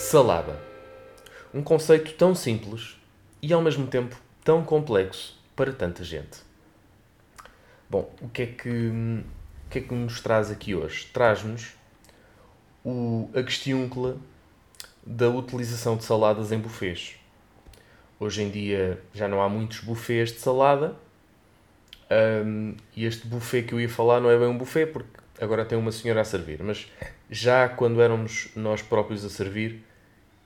Salada. 0.00 0.58
Um 1.54 1.62
conceito 1.62 2.14
tão 2.14 2.34
simples 2.34 2.96
e 3.40 3.52
ao 3.52 3.60
mesmo 3.60 3.86
tempo 3.86 4.16
tão 4.42 4.64
complexo 4.64 5.38
para 5.54 5.72
tanta 5.72 6.02
gente. 6.02 6.38
Bom, 7.88 8.12
o 8.20 8.28
que 8.28 8.42
é 8.42 8.46
que, 8.46 8.88
o 8.88 9.70
que, 9.70 9.78
é 9.78 9.82
que 9.82 9.94
nos 9.94 10.20
traz 10.20 10.50
aqui 10.50 10.74
hoje? 10.74 11.06
Traz-nos 11.12 11.74
a 13.34 13.42
questiúncula 13.42 14.16
da 15.06 15.28
utilização 15.28 15.96
de 15.96 16.02
saladas 16.02 16.50
em 16.50 16.58
buffets. 16.58 17.16
Hoje 18.18 18.42
em 18.42 18.50
dia 18.50 19.00
já 19.12 19.28
não 19.28 19.40
há 19.40 19.48
muitos 19.50 19.80
buffets 19.80 20.32
de 20.32 20.40
salada. 20.40 20.96
Um, 22.44 22.74
e 22.96 23.04
este 23.04 23.28
buffet 23.28 23.64
que 23.64 23.74
eu 23.74 23.80
ia 23.80 23.88
falar 23.88 24.18
não 24.18 24.30
é 24.30 24.36
bem 24.36 24.48
um 24.48 24.58
buffet, 24.58 24.86
porque 24.86 25.20
agora 25.40 25.64
tem 25.64 25.78
uma 25.78 25.92
senhora 25.92 26.22
a 26.22 26.24
servir. 26.24 26.60
Mas 26.62 26.90
já 27.30 27.68
quando 27.68 28.02
éramos 28.02 28.48
nós 28.56 28.82
próprios 28.82 29.24
a 29.24 29.28
servir, 29.28 29.89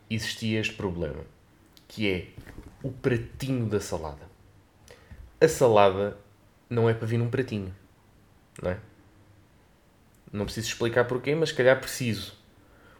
existia 0.09 0.61
este 0.61 0.75
problema, 0.75 1.25
que 1.89 2.11
é 2.11 2.29
o 2.83 2.91
pratinho 2.91 3.67
da 3.67 3.81
salada. 3.81 4.29
A 5.41 5.49
salada 5.49 6.19
não 6.69 6.89
é 6.89 6.95
para 6.95 7.07
vir 7.07 7.19
num 7.19 7.31
pratinho, 7.31 7.75
não 8.63 8.71
é? 8.71 8.79
Não 10.33 10.45
preciso 10.45 10.69
explicar 10.69 11.05
porquê, 11.05 11.35
mas 11.35 11.51
se 11.51 11.55
calhar 11.55 11.79
preciso. 11.81 12.37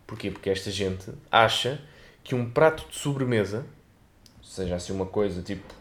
Porquê? 0.07 0.31
Porque 0.31 0.51
esta 0.51 0.71
gente 0.71 1.13
acha 1.31 1.81
que 2.23 2.35
um 2.35 2.51
prato 2.51 2.89
de 2.89 2.97
sobremesa, 2.97 3.67
seja 4.43 4.77
assim 4.77 4.93
uma 4.93 5.07
coisa 5.07 5.43
tipo 5.43 5.75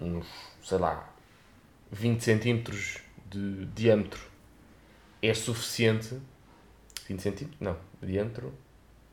uns, 0.00 0.26
sei 0.62 0.78
lá, 0.78 1.12
20 1.90 2.20
centímetros 2.20 2.98
de 3.30 3.66
diâmetro, 3.66 4.20
é 5.22 5.32
suficiente. 5.32 6.20
20 7.08 7.20
centímetros? 7.20 7.60
Não, 7.60 7.76
diâmetro? 8.02 8.52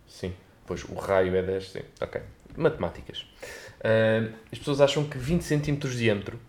Sim. 0.07 0.33
Pois 0.65 0.83
o 0.83 0.93
raio 0.95 1.35
é 1.35 1.41
10, 1.41 1.69
sim. 1.69 1.81
Ok. 1.99 2.21
Matemáticas. 2.55 3.25
Uh, 3.79 4.33
as 4.51 4.59
pessoas 4.59 4.81
acham 4.81 5.03
que 5.03 5.17
20 5.17 5.41
centímetros 5.41 5.93
de 5.93 5.99
diâmetro 5.99 6.39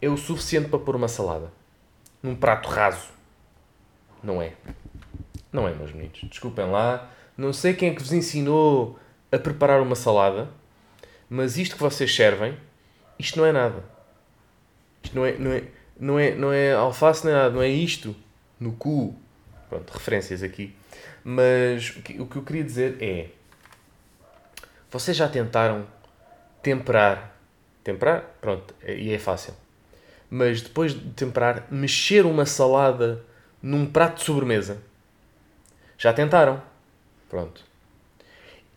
é 0.00 0.08
o 0.08 0.16
suficiente 0.16 0.68
para 0.68 0.78
pôr 0.78 0.96
uma 0.96 1.08
salada. 1.08 1.50
Num 2.22 2.34
prato 2.34 2.68
raso. 2.68 3.08
Não 4.22 4.40
é. 4.40 4.52
Não 5.52 5.68
é, 5.68 5.74
meus 5.74 5.92
meninos. 5.92 6.20
Desculpem 6.24 6.70
lá. 6.70 7.10
Não 7.36 7.52
sei 7.52 7.74
quem 7.74 7.90
é 7.90 7.94
que 7.94 8.02
vos 8.02 8.12
ensinou 8.12 8.98
a 9.30 9.38
preparar 9.38 9.82
uma 9.82 9.96
salada, 9.96 10.48
mas 11.28 11.58
isto 11.58 11.74
que 11.74 11.82
vocês 11.82 12.14
servem, 12.14 12.56
isto 13.18 13.38
não 13.38 13.46
é 13.46 13.52
nada. 13.52 13.84
Isto 15.02 15.16
não 15.16 15.26
é, 15.26 15.32
não 15.36 15.52
é, 15.52 15.64
não 15.98 16.18
é, 16.18 16.34
não 16.34 16.52
é 16.52 16.72
alface 16.72 17.26
nem 17.26 17.34
nada, 17.34 17.50
não 17.50 17.62
é 17.62 17.68
isto 17.68 18.14
no 18.58 18.72
cu. 18.72 19.14
Pronto, 19.68 19.90
referências 19.90 20.42
aqui. 20.42 20.74
Mas 21.24 21.96
o 21.96 22.02
que, 22.02 22.18
eu 22.18 22.42
queria 22.42 22.62
dizer 22.62 23.02
é: 23.02 23.30
vocês 24.90 25.16
já 25.16 25.26
tentaram 25.26 25.86
temperar? 26.62 27.34
Temperar? 27.82 28.36
Pronto, 28.42 28.74
e 28.86 29.10
é 29.10 29.18
fácil. 29.18 29.54
Mas 30.30 30.60
depois 30.60 30.92
de 30.92 31.10
temperar, 31.12 31.66
mexer 31.70 32.26
uma 32.26 32.44
salada 32.44 33.24
num 33.62 33.86
prato 33.86 34.18
de 34.18 34.24
sobremesa? 34.24 34.82
Já 35.96 36.12
tentaram? 36.12 36.62
Pronto. 37.30 37.62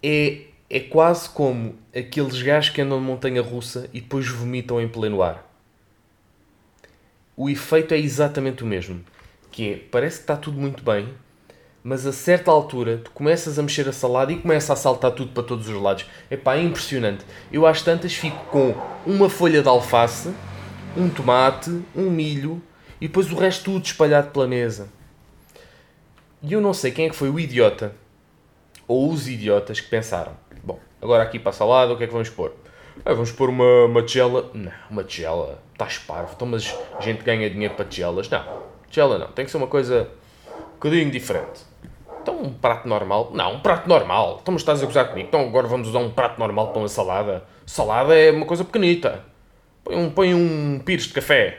É, 0.02 0.44
é 0.70 0.80
quase 0.80 1.30
como 1.30 1.78
aqueles 1.96 2.42
gajos 2.42 2.70
que 2.70 2.82
andam 2.82 3.00
de 3.00 3.06
montanha 3.06 3.42
russa 3.42 3.90
e 3.94 4.00
depois 4.00 4.28
vomitam 4.28 4.80
em 4.80 4.88
pleno 4.88 5.22
ar. 5.22 5.46
O 7.36 7.50
efeito 7.50 7.94
é 7.94 7.98
exatamente 7.98 8.64
o 8.64 8.68
mesmo. 8.68 9.04
Que 9.52 9.74
é, 9.74 9.78
parece 9.78 10.18
que 10.18 10.24
está 10.24 10.36
tudo 10.36 10.60
muito 10.60 10.84
bem, 10.84 11.14
mas 11.88 12.06
a 12.06 12.12
certa 12.12 12.52
altura 12.52 12.98
tu 13.02 13.12
começas 13.12 13.58
a 13.58 13.64
mexer 13.64 13.88
a 13.88 13.94
salada 13.94 14.34
e 14.34 14.42
começa 14.42 14.74
a 14.74 14.76
saltar 14.76 15.10
tudo 15.12 15.32
para 15.32 15.42
todos 15.42 15.70
os 15.70 15.82
lados. 15.82 16.06
Epá, 16.30 16.58
é 16.58 16.62
impressionante. 16.62 17.26
Eu 17.50 17.66
às 17.66 17.82
tantas 17.82 18.14
fico 18.14 18.44
com 18.48 18.76
uma 19.06 19.30
folha 19.30 19.62
de 19.62 19.70
alface, 19.70 20.34
um 20.98 21.08
tomate, 21.10 21.70
um 21.96 22.10
milho 22.10 22.62
e 23.00 23.08
depois 23.08 23.32
o 23.32 23.38
resto 23.38 23.72
tudo 23.72 23.86
espalhado 23.86 24.32
pela 24.32 24.46
mesa. 24.46 24.90
E 26.44 26.52
eu 26.52 26.60
não 26.60 26.74
sei 26.74 26.92
quem 26.92 27.06
é 27.06 27.10
que 27.10 27.16
foi 27.16 27.30
o 27.30 27.40
idiota 27.40 27.96
ou 28.86 29.10
os 29.10 29.30
idiotas 29.30 29.80
que 29.80 29.88
pensaram: 29.88 30.34
bom, 30.62 30.78
agora 31.02 31.24
aqui 31.24 31.40
para 31.40 31.52
a 31.52 31.54
salada 31.54 31.94
o 31.94 31.98
que 31.98 32.04
é 32.04 32.08
que 32.08 32.12
vamos 32.12 32.30
pôr? 32.30 32.54
Ah, 33.06 33.14
vamos 33.14 33.32
pôr 33.32 33.48
uma, 33.48 33.86
uma 33.86 34.04
tigela. 34.04 34.52
Não, 34.54 34.74
uma 34.92 35.06
tigela. 35.06 35.64
Estás 35.72 36.00
parvo. 36.00 36.34
Então, 36.36 36.50
mas 36.50 36.76
a 37.00 37.02
gente 37.02 37.24
ganha 37.24 37.50
dinheiro 37.50 37.76
para 37.76 37.86
tigelas. 37.86 38.30
Não, 38.30 38.44
tigela 38.90 39.18
não. 39.18 39.28
Tem 39.28 39.46
que 39.46 39.52
ser 39.52 39.56
uma 39.56 39.68
coisa 39.68 40.10
um 40.50 40.74
bocadinho 40.74 41.10
diferente. 41.10 41.67
Então, 42.28 42.42
um 42.42 42.54
prato 42.54 42.86
normal. 42.90 43.32
Não, 43.34 43.54
um 43.54 43.60
prato 43.62 43.88
normal. 43.88 44.40
Então, 44.42 44.52
mas 44.52 44.62
estás 44.62 44.84
a 44.84 44.86
gozar 44.86 45.08
comigo. 45.08 45.30
Então, 45.30 45.48
agora 45.48 45.66
vamos 45.66 45.88
usar 45.88 46.00
um 46.00 46.12
prato 46.12 46.38
normal 46.38 46.74
para 46.74 46.80
uma 46.80 46.90
salada. 46.90 47.46
Salada 47.66 48.14
é 48.14 48.32
uma 48.32 48.46
coisa 48.46 48.66
pequenita. 48.66 49.24
Põe 49.82 49.96
um, 49.96 50.10
põe 50.10 50.34
um 50.34 50.78
pires 50.84 51.06
de 51.06 51.14
café. 51.14 51.58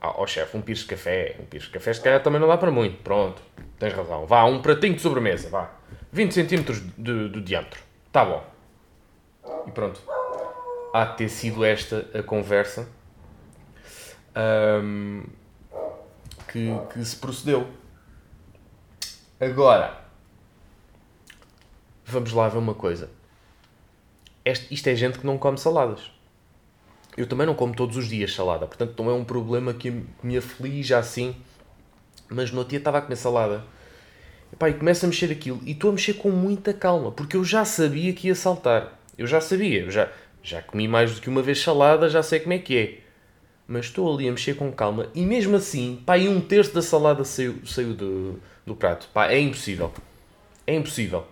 Ah, 0.00 0.14
oh, 0.16 0.26
chefe, 0.26 0.56
um 0.56 0.62
pires 0.62 0.80
de 0.80 0.86
café. 0.86 1.36
Um 1.38 1.44
pires 1.44 1.66
de 1.66 1.72
café, 1.72 1.92
se 1.92 2.00
calhar 2.00 2.22
também 2.22 2.40
não 2.40 2.48
dá 2.48 2.56
para 2.56 2.70
muito. 2.70 3.02
Pronto, 3.02 3.42
tens 3.78 3.92
razão. 3.92 4.24
Vá, 4.24 4.44
um 4.44 4.62
pratinho 4.62 4.94
de 4.94 5.02
sobremesa. 5.02 5.50
Vá. 5.50 5.72
20 6.10 6.32
centímetros 6.32 6.80
de, 6.96 7.28
de 7.28 7.42
diâmetro. 7.42 7.82
Tá 8.10 8.24
bom. 8.24 8.42
E 9.66 9.70
pronto. 9.72 10.00
Há 10.94 11.04
de 11.04 11.18
ter 11.18 11.28
sido 11.28 11.62
esta 11.62 12.06
a 12.14 12.22
conversa 12.22 12.88
um, 14.82 15.22
que, 16.50 16.66
que 16.94 17.04
se 17.04 17.16
procedeu. 17.16 17.66
Agora, 19.40 19.96
vamos 22.04 22.32
lá 22.32 22.48
ver 22.48 22.58
uma 22.58 22.74
coisa. 22.74 23.08
Este, 24.44 24.74
isto 24.74 24.86
é 24.88 24.96
gente 24.96 25.18
que 25.18 25.26
não 25.26 25.38
come 25.38 25.58
saladas. 25.58 26.10
Eu 27.16 27.26
também 27.26 27.46
não 27.46 27.54
como 27.54 27.74
todos 27.74 27.96
os 27.96 28.08
dias 28.08 28.34
salada, 28.34 28.66
portanto 28.66 29.02
não 29.02 29.10
é 29.10 29.14
um 29.14 29.24
problema 29.24 29.74
que 29.74 30.04
me 30.22 30.36
aflige 30.36 30.94
assim. 30.94 31.36
Mas 32.28 32.50
no 32.50 32.58
outro 32.58 32.70
dia 32.70 32.78
estava 32.78 32.98
a 32.98 33.02
comer 33.02 33.16
salada 33.16 33.64
Epá, 34.52 34.70
e 34.70 34.74
começa 34.74 35.06
a 35.06 35.08
mexer 35.08 35.30
aquilo 35.30 35.60
e 35.64 35.72
estou 35.72 35.90
a 35.90 35.92
mexer 35.92 36.14
com 36.14 36.30
muita 36.30 36.72
calma, 36.72 37.12
porque 37.12 37.36
eu 37.36 37.44
já 37.44 37.64
sabia 37.64 38.12
que 38.12 38.28
ia 38.28 38.34
saltar. 38.34 38.98
Eu 39.16 39.26
já 39.26 39.40
sabia, 39.40 39.82
eu 39.82 39.90
já, 39.90 40.10
já 40.42 40.62
comi 40.62 40.88
mais 40.88 41.14
do 41.14 41.20
que 41.20 41.28
uma 41.28 41.42
vez 41.42 41.60
salada, 41.60 42.08
já 42.08 42.22
sei 42.22 42.40
como 42.40 42.54
é 42.54 42.58
que 42.58 42.76
é. 42.76 43.07
Mas 43.68 43.84
estou 43.84 44.12
ali 44.12 44.26
a 44.26 44.32
mexer 44.32 44.54
com 44.54 44.72
calma 44.72 45.10
e 45.14 45.26
mesmo 45.26 45.54
assim, 45.54 46.02
pá, 46.06 46.16
um 46.16 46.40
terço 46.40 46.74
da 46.74 46.80
salada 46.80 47.22
saiu, 47.22 47.60
saiu 47.66 47.92
do, 47.92 48.40
do 48.64 48.74
prato. 48.74 49.08
Pá, 49.12 49.30
é 49.30 49.38
impossível. 49.38 49.92
É 50.66 50.74
impossível. 50.74 51.26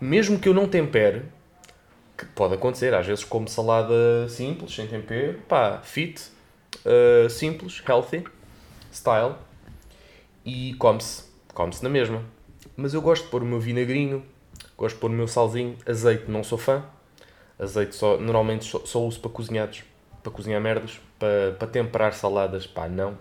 Mesmo 0.00 0.38
que 0.38 0.48
eu 0.48 0.54
não 0.54 0.66
tempere, 0.66 1.22
que 2.18 2.26
pode 2.26 2.54
acontecer, 2.54 2.92
às 2.92 3.06
vezes 3.06 3.24
como 3.24 3.48
salada 3.48 4.28
simples, 4.28 4.74
sem 4.74 4.88
tempero, 4.88 5.38
pá, 5.48 5.80
fit, 5.84 6.20
uh, 6.84 7.30
simples, 7.30 7.80
healthy, 7.88 8.24
style, 8.92 9.36
e 10.44 10.74
come-se 10.74 11.30
come-se 11.54 11.82
na 11.82 11.88
mesma. 11.88 12.24
Mas 12.76 12.94
eu 12.94 13.02
gosto 13.02 13.24
de 13.24 13.30
pôr 13.30 13.42
o 13.42 13.46
meu 13.46 13.60
vinagrinho, 13.60 14.24
gosto 14.76 14.94
de 14.94 15.00
pôr 15.00 15.10
o 15.10 15.14
meu 15.14 15.28
salzinho, 15.28 15.76
azeite 15.86 16.30
não 16.30 16.42
sou 16.42 16.58
fã, 16.58 16.82
azeite 17.58 17.94
só, 17.94 18.18
normalmente 18.18 18.64
só, 18.64 18.80
só 18.86 19.04
uso 19.04 19.20
para 19.20 19.30
cozinhados, 19.30 19.84
para 20.22 20.32
cozinhar 20.32 20.60
merdas, 20.60 21.00
para, 21.18 21.52
para 21.58 21.68
temperar 21.68 22.12
saladas, 22.12 22.66
pá, 22.66 22.88
não, 22.88 23.18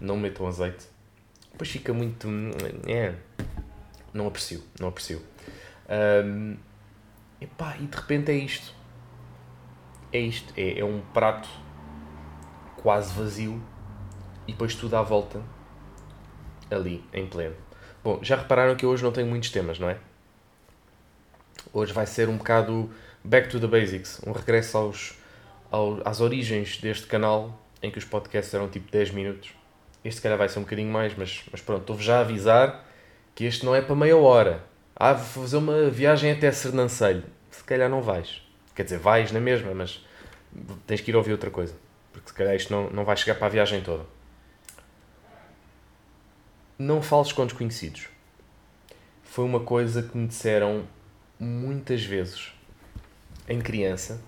não 0.00 0.16
metam 0.16 0.46
azeite. 0.46 0.86
Depois 1.52 1.70
fica 1.70 1.92
muito, 1.92 2.28
é, 2.86 3.14
não 4.12 4.26
aprecio, 4.26 4.62
não 4.78 4.88
aprecio. 4.88 5.22
Um, 6.24 6.56
epá, 7.40 7.76
e 7.78 7.86
de 7.86 7.96
repente 7.96 8.30
é 8.30 8.34
isto. 8.34 8.74
É 10.12 10.18
isto, 10.18 10.52
é, 10.56 10.80
é 10.80 10.84
um 10.84 11.00
prato 11.12 11.48
quase 12.76 13.12
vazio 13.12 13.62
e 14.46 14.52
depois 14.52 14.74
tudo 14.74 14.96
à 14.96 15.02
volta 15.02 15.40
ali, 16.70 17.04
em 17.12 17.26
pleno. 17.26 17.54
Bom, 18.02 18.18
já 18.22 18.36
repararam 18.36 18.74
que 18.74 18.86
hoje 18.86 19.02
não 19.02 19.12
tenho 19.12 19.26
muitos 19.26 19.50
temas, 19.50 19.78
não 19.78 19.88
é? 19.88 19.98
Hoje 21.72 21.92
vai 21.92 22.06
ser 22.06 22.28
um 22.28 22.36
bocado 22.36 22.90
back 23.22 23.48
to 23.48 23.60
the 23.60 23.66
basics, 23.66 24.20
um 24.26 24.32
regresso 24.32 24.78
aos, 24.78 25.18
aos, 25.70 26.00
às 26.04 26.20
origens 26.20 26.78
deste 26.78 27.06
canal, 27.06 27.60
em 27.82 27.90
que 27.90 27.98
os 27.98 28.04
podcasts 28.04 28.52
eram 28.52 28.68
tipo 28.68 28.90
10 28.90 29.10
minutos. 29.10 29.52
Este, 30.04 30.20
calhar, 30.20 30.38
vai 30.38 30.48
ser 30.48 30.58
um 30.58 30.62
bocadinho 30.62 30.90
mais, 30.90 31.14
mas, 31.16 31.42
mas 31.50 31.60
pronto, 31.60 31.82
estou-vos 31.82 32.04
já 32.04 32.18
a 32.18 32.20
avisar 32.20 32.86
que 33.34 33.44
este 33.44 33.64
não 33.64 33.74
é 33.74 33.80
para 33.82 33.94
meia 33.94 34.16
hora. 34.16 34.64
Ah, 34.96 35.12
vou 35.12 35.44
fazer 35.44 35.56
uma 35.56 35.88
viagem 35.88 36.32
até 36.32 36.50
Sernancelho. 36.52 37.24
Se 37.50 37.64
calhar 37.64 37.88
não 37.88 38.02
vais. 38.02 38.42
Quer 38.74 38.84
dizer, 38.84 38.98
vais 38.98 39.32
na 39.32 39.40
mesma, 39.40 39.74
mas 39.74 40.04
tens 40.86 41.00
que 41.00 41.10
ir 41.10 41.16
ouvir 41.16 41.32
outra 41.32 41.50
coisa. 41.50 41.74
Porque 42.12 42.28
se 42.28 42.34
calhar 42.34 42.54
isto 42.54 42.72
não, 42.72 42.90
não 42.90 43.04
vai 43.04 43.16
chegar 43.16 43.36
para 43.36 43.46
a 43.46 43.50
viagem 43.50 43.82
toda 43.82 44.04
não 46.80 47.02
fales 47.02 47.30
com 47.30 47.44
desconhecidos. 47.44 48.08
Foi 49.22 49.44
uma 49.44 49.60
coisa 49.60 50.02
que 50.02 50.16
me 50.16 50.26
disseram 50.26 50.84
muitas 51.38 52.02
vezes 52.02 52.54
em 53.46 53.60
criança. 53.60 54.18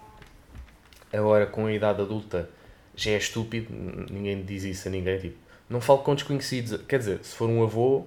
Agora, 1.13 1.47
com 1.47 1.67
a 1.67 1.73
idade 1.73 2.01
adulta, 2.01 2.49
já 2.97 3.11
é 3.13 3.17
estúpido. 3.17 3.69
Ninguém 4.11 4.43
diz 4.45 4.65
isso 4.65 4.89
a 4.89 4.91
ninguém. 4.91 5.19
Tipo, 5.19 5.37
não 5.69 5.81
falo 5.81 6.01
com 6.01 6.15
desconhecidos. 6.15 6.81
Quer 6.89 6.99
dizer, 6.99 7.21
se 7.23 7.35
for 7.35 7.49
um 7.49 7.63
avô, 7.63 8.07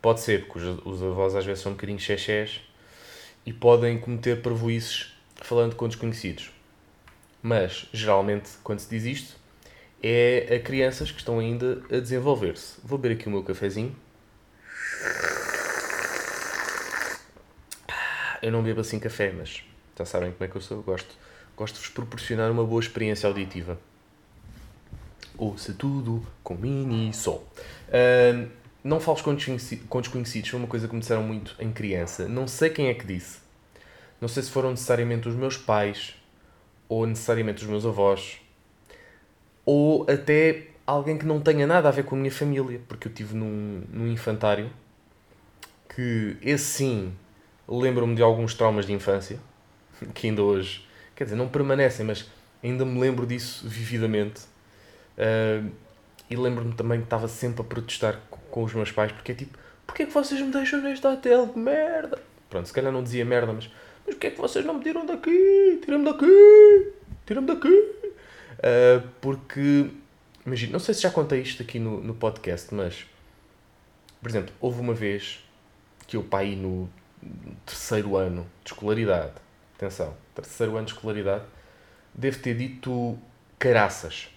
pode 0.00 0.20
ser, 0.20 0.46
porque 0.46 0.58
os, 0.58 0.84
os 0.84 1.02
avós 1.02 1.34
às 1.34 1.44
vezes 1.44 1.62
são 1.62 1.72
um 1.72 1.74
bocadinho 1.74 1.98
chechés 1.98 2.60
e 3.44 3.52
podem 3.52 3.98
cometer 3.98 4.42
parvoices 4.42 5.14
falando 5.36 5.76
com 5.76 5.86
desconhecidos. 5.86 6.50
Mas, 7.42 7.86
geralmente, 7.92 8.50
quando 8.64 8.80
se 8.80 8.90
diz 8.90 9.04
isto, 9.04 9.36
é 10.02 10.56
a 10.56 10.60
crianças 10.60 11.10
que 11.10 11.18
estão 11.18 11.38
ainda 11.38 11.82
a 11.90 12.00
desenvolver-se. 12.00 12.78
Vou 12.82 12.98
beber 12.98 13.14
aqui 13.14 13.28
o 13.28 13.30
meu 13.30 13.42
cafezinho. 13.42 13.94
Eu 18.42 18.52
não 18.52 18.62
bebo 18.62 18.80
assim 18.80 18.98
café, 18.98 19.32
mas 19.32 19.62
já 19.98 20.04
sabem 20.04 20.32
como 20.32 20.44
é 20.44 20.48
que 20.48 20.56
eu 20.56 20.60
sou. 20.60 20.78
Eu 20.78 20.82
gosto, 20.82 21.16
gosto 21.56 21.74
de 21.74 21.80
vos 21.80 21.88
proporcionar 21.88 22.50
uma 22.50 22.64
boa 22.64 22.80
experiência 22.80 23.26
auditiva. 23.26 23.78
Ouça 25.38 25.72
tudo 25.72 26.24
com 26.42 26.54
mini 26.54 27.12
som. 27.12 27.42
Uh, 27.88 28.48
não 28.84 29.00
fales 29.00 29.22
com 29.22 29.34
desconhecidos, 29.34 30.50
foi 30.50 30.58
uma 30.58 30.68
coisa 30.68 30.86
que 30.86 30.94
me 30.94 31.00
disseram 31.00 31.22
muito 31.22 31.56
em 31.58 31.72
criança. 31.72 32.28
Não 32.28 32.46
sei 32.46 32.70
quem 32.70 32.88
é 32.88 32.94
que 32.94 33.06
disse. 33.06 33.38
Não 34.20 34.28
sei 34.28 34.42
se 34.42 34.50
foram 34.50 34.70
necessariamente 34.70 35.28
os 35.28 35.34
meus 35.34 35.56
pais 35.56 36.14
ou 36.88 37.06
necessariamente 37.06 37.62
os 37.64 37.68
meus 37.68 37.84
avós 37.84 38.38
ou 39.66 40.06
até 40.08 40.68
alguém 40.86 41.18
que 41.18 41.26
não 41.26 41.40
tenha 41.40 41.66
nada 41.66 41.88
a 41.88 41.90
ver 41.90 42.04
com 42.04 42.14
a 42.14 42.18
minha 42.18 42.30
família, 42.30 42.80
porque 42.86 43.08
eu 43.08 43.12
tive 43.12 43.34
num, 43.34 43.82
num 43.92 44.06
infantário 44.06 44.70
que 45.92 46.36
esse 46.40 46.64
sim 46.64 47.12
lembro-me 47.68 48.14
de 48.14 48.22
alguns 48.22 48.54
traumas 48.54 48.86
de 48.86 48.92
infância 48.92 49.40
que 50.14 50.28
ainda 50.28 50.42
hoje, 50.42 50.86
quer 51.16 51.24
dizer, 51.24 51.36
não 51.36 51.48
permanecem, 51.48 52.04
mas 52.04 52.30
ainda 52.62 52.84
me 52.84 53.00
lembro 53.00 53.26
disso 53.26 53.66
vividamente. 53.66 54.42
Uh, 55.16 55.70
e 56.28 56.36
lembro-me 56.36 56.74
também 56.74 56.98
que 56.98 57.06
estava 57.06 57.26
sempre 57.26 57.62
a 57.62 57.64
protestar 57.64 58.20
com, 58.50 58.62
os 58.62 58.74
meus 58.74 58.92
pais, 58.92 59.12
porque 59.12 59.32
é 59.32 59.34
tipo, 59.34 59.58
porquê 59.86 60.02
é 60.02 60.06
que 60.06 60.12
vocês 60.12 60.40
me 60.40 60.52
deixam 60.52 60.80
neste 60.82 61.06
hotel 61.06 61.46
de 61.46 61.58
merda? 61.58 62.20
Pronto, 62.50 62.66
se 62.66 62.72
calhar 62.72 62.92
não 62.92 63.02
dizia 63.02 63.24
merda, 63.24 63.52
mas, 63.52 63.70
mas 64.04 64.14
porquê 64.14 64.28
é 64.28 64.30
que 64.32 64.40
vocês 64.40 64.64
não 64.64 64.74
me 64.74 64.82
tiram 64.82 65.06
daqui? 65.06 65.80
Tiram-me 65.82 66.04
daqui! 66.04 66.92
Tiram-me 67.24 67.46
daqui! 67.46 67.68
Uh, 67.68 69.08
porque, 69.20 69.90
imagina, 70.44 70.72
não 70.72 70.80
sei 70.80 70.94
se 70.94 71.02
já 71.02 71.10
contei 71.10 71.40
isto 71.40 71.62
aqui 71.62 71.78
no, 71.78 72.00
no 72.00 72.14
podcast, 72.14 72.74
mas, 72.74 73.06
por 74.20 74.28
exemplo, 74.28 74.52
houve 74.60 74.80
uma 74.80 74.94
vez 74.94 75.44
que 76.06 76.16
eu, 76.16 76.22
pai, 76.22 76.56
no 76.56 76.90
terceiro 77.64 78.16
ano 78.16 78.46
de 78.64 78.72
escolaridade, 78.72 79.34
atenção, 79.76 80.16
terceiro 80.34 80.76
ano 80.76 80.86
de 80.86 80.92
escolaridade, 80.92 81.44
devo 82.14 82.38
ter 82.38 82.56
dito 82.56 83.18
caraças. 83.58 84.28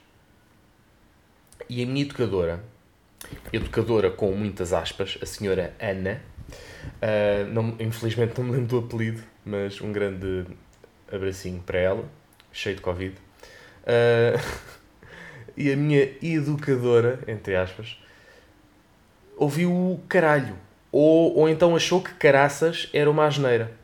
E 1.70 1.82
a 1.82 1.86
minha 1.86 2.04
educadora, 2.04 2.64
educadora 3.52 4.12
com 4.12 4.32
muitas 4.34 4.74
aspas, 4.74 5.18
a 5.22 5.26
senhora 5.26 5.74
Ana, 5.80 6.22
uh, 7.02 7.52
não, 7.52 7.76
infelizmente 7.80 8.38
não 8.38 8.46
me 8.46 8.52
lembro 8.52 8.68
do 8.68 8.78
apelido, 8.80 9.24
mas 9.46 9.80
um 9.82 9.92
grande 9.92 10.46
abracinho 11.12 11.62
para 11.66 11.80
ela, 11.80 12.06
cheio 12.52 12.76
de 12.76 12.82
Covid. 12.82 13.16
Uh, 13.84 14.70
e 15.56 15.72
a 15.72 15.76
minha 15.76 16.10
educadora, 16.22 17.20
entre 17.28 17.56
aspas, 17.56 17.98
ouviu 19.38 19.72
o 19.72 20.02
caralho. 20.08 20.56
Ou, 20.92 21.38
ou 21.38 21.50
então 21.50 21.76
achou 21.76 22.02
que 22.02 22.14
caraças 22.16 22.90
era 22.94 23.10
uma 23.10 23.26
asneira. 23.26 23.79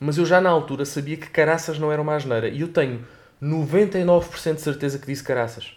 Mas 0.00 0.18
eu 0.18 0.24
já 0.24 0.40
na 0.40 0.50
altura 0.50 0.84
sabia 0.84 1.16
que 1.16 1.28
caraças 1.28 1.78
não 1.78 1.90
era 1.90 2.00
uma 2.00 2.14
asneira. 2.14 2.48
E 2.48 2.60
eu 2.60 2.68
tenho 2.68 3.04
99% 3.42 4.54
de 4.54 4.60
certeza 4.60 4.98
que 4.98 5.06
disse 5.06 5.22
caraças. 5.22 5.72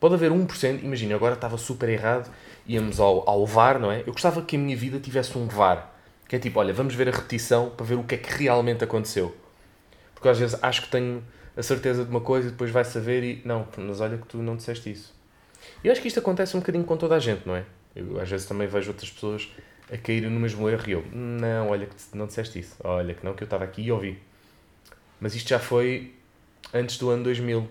Pode 0.00 0.14
haver 0.14 0.30
1%, 0.30 0.82
imagina, 0.82 1.14
agora 1.14 1.34
estava 1.34 1.56
super 1.56 1.88
errado, 1.88 2.30
íamos 2.66 3.00
ao, 3.00 3.28
ao 3.28 3.46
VAR, 3.46 3.78
não 3.78 3.90
é? 3.90 4.00
Eu 4.00 4.12
gostava 4.12 4.42
que 4.42 4.56
a 4.56 4.58
minha 4.58 4.76
vida 4.76 4.98
tivesse 4.98 5.36
um 5.38 5.46
VAR. 5.46 5.90
Que 6.28 6.36
é 6.36 6.38
tipo, 6.38 6.58
olha, 6.58 6.72
vamos 6.72 6.94
ver 6.94 7.08
a 7.08 7.12
repetição 7.12 7.70
para 7.70 7.86
ver 7.86 7.94
o 7.94 8.04
que 8.04 8.14
é 8.14 8.18
que 8.18 8.42
realmente 8.42 8.82
aconteceu. 8.84 9.34
Porque 10.14 10.28
às 10.28 10.38
vezes 10.38 10.58
acho 10.62 10.82
que 10.82 10.88
tenho 10.88 11.22
a 11.56 11.62
certeza 11.62 12.04
de 12.04 12.10
uma 12.10 12.20
coisa 12.20 12.48
e 12.48 12.50
depois 12.50 12.70
vai 12.70 12.84
saber 12.84 13.22
e. 13.22 13.42
Não, 13.44 13.66
mas 13.76 14.00
olha 14.00 14.18
que 14.18 14.26
tu 14.26 14.38
não 14.38 14.56
disseste 14.56 14.90
isso. 14.90 15.14
E 15.82 15.90
acho 15.90 16.00
que 16.00 16.08
isto 16.08 16.18
acontece 16.18 16.56
um 16.56 16.60
bocadinho 16.60 16.84
com 16.84 16.96
toda 16.96 17.14
a 17.14 17.18
gente, 17.18 17.46
não 17.46 17.56
é? 17.56 17.64
Eu 17.94 18.20
às 18.20 18.28
vezes 18.28 18.46
também 18.46 18.66
vejo 18.66 18.90
outras 18.90 19.10
pessoas 19.10 19.48
a 19.92 19.98
caírem 19.98 20.30
no 20.30 20.40
mesmo 20.40 20.68
erro 20.68 20.82
e 20.86 20.92
eu, 20.92 21.04
não, 21.12 21.70
olha 21.70 21.86
que 21.86 21.94
não 22.14 22.26
disseste 22.26 22.58
isso. 22.58 22.76
Olha 22.82 23.14
que 23.14 23.24
não, 23.24 23.34
que 23.34 23.42
eu 23.42 23.46
estava 23.46 23.64
aqui 23.64 23.82
e 23.82 23.92
ouvi. 23.92 24.18
Mas 25.20 25.34
isto 25.34 25.48
já 25.48 25.58
foi 25.58 26.14
antes 26.72 26.98
do 26.98 27.10
ano 27.10 27.24
2000. 27.24 27.68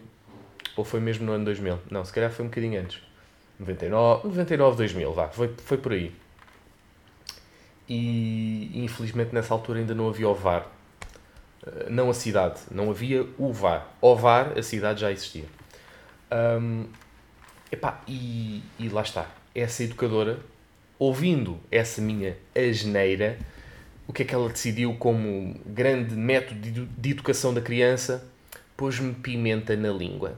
Ou 0.76 0.84
foi 0.84 1.00
mesmo 1.00 1.26
no 1.26 1.34
ano 1.34 1.46
2000? 1.46 1.80
Não, 1.90 2.04
se 2.04 2.14
calhar 2.14 2.32
foi 2.32 2.46
um 2.46 2.48
bocadinho 2.48 2.80
antes. 2.80 3.02
99, 3.60 4.28
99 4.28 4.78
2000, 4.78 5.14
vá, 5.14 5.28
foi, 5.30 5.54
foi 5.64 5.78
por 5.78 5.92
aí. 5.92 6.12
E 7.88 8.72
infelizmente 8.84 9.34
nessa 9.34 9.54
altura 9.54 9.80
ainda 9.80 9.94
não 9.94 10.10
havia 10.10 10.28
o 10.28 10.34
VAR. 10.34 10.68
Eh, 11.66 11.90
não 11.90 12.10
a 12.10 12.14
cidade, 12.14 12.60
não 12.72 12.90
havia 12.90 13.28
o 13.38 13.52
VAR. 13.52 13.88
O 14.02 14.16
VAR, 14.16 14.58
a 14.58 14.64
cidade 14.64 15.02
já 15.02 15.12
existia. 15.12 15.46
Um, 16.32 16.86
epá, 17.72 18.02
e, 18.08 18.64
e 18.80 18.90
lá 18.90 19.02
está. 19.02 19.28
Essa 19.54 19.84
educadora, 19.84 20.40
ouvindo 21.04 21.60
essa 21.70 22.02
minha 22.02 22.38
asneira, 22.56 23.38
o 24.08 24.14
que 24.14 24.24
é 24.24 24.26
que 24.26 24.34
ela 24.34 24.50
decidiu 24.50 24.94
como 24.96 25.60
grande 25.66 26.16
método 26.16 26.88
de 26.98 27.10
educação 27.12 27.54
da 27.54 27.62
criança? 27.62 28.26
Pôs-me 28.78 29.14
pimenta 29.14 29.76
na 29.76 29.92
língua. 29.92 30.38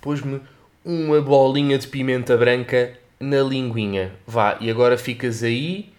Pôs-me 0.00 0.40
uma 0.84 1.20
bolinha 1.20 1.78
de 1.78 1.86
pimenta 1.86 2.36
branca 2.36 2.98
na 3.18 3.40
linguinha. 3.40 4.12
Vá, 4.26 4.58
e 4.60 4.70
agora 4.70 4.98
ficas 4.98 5.42
aí 5.42 5.92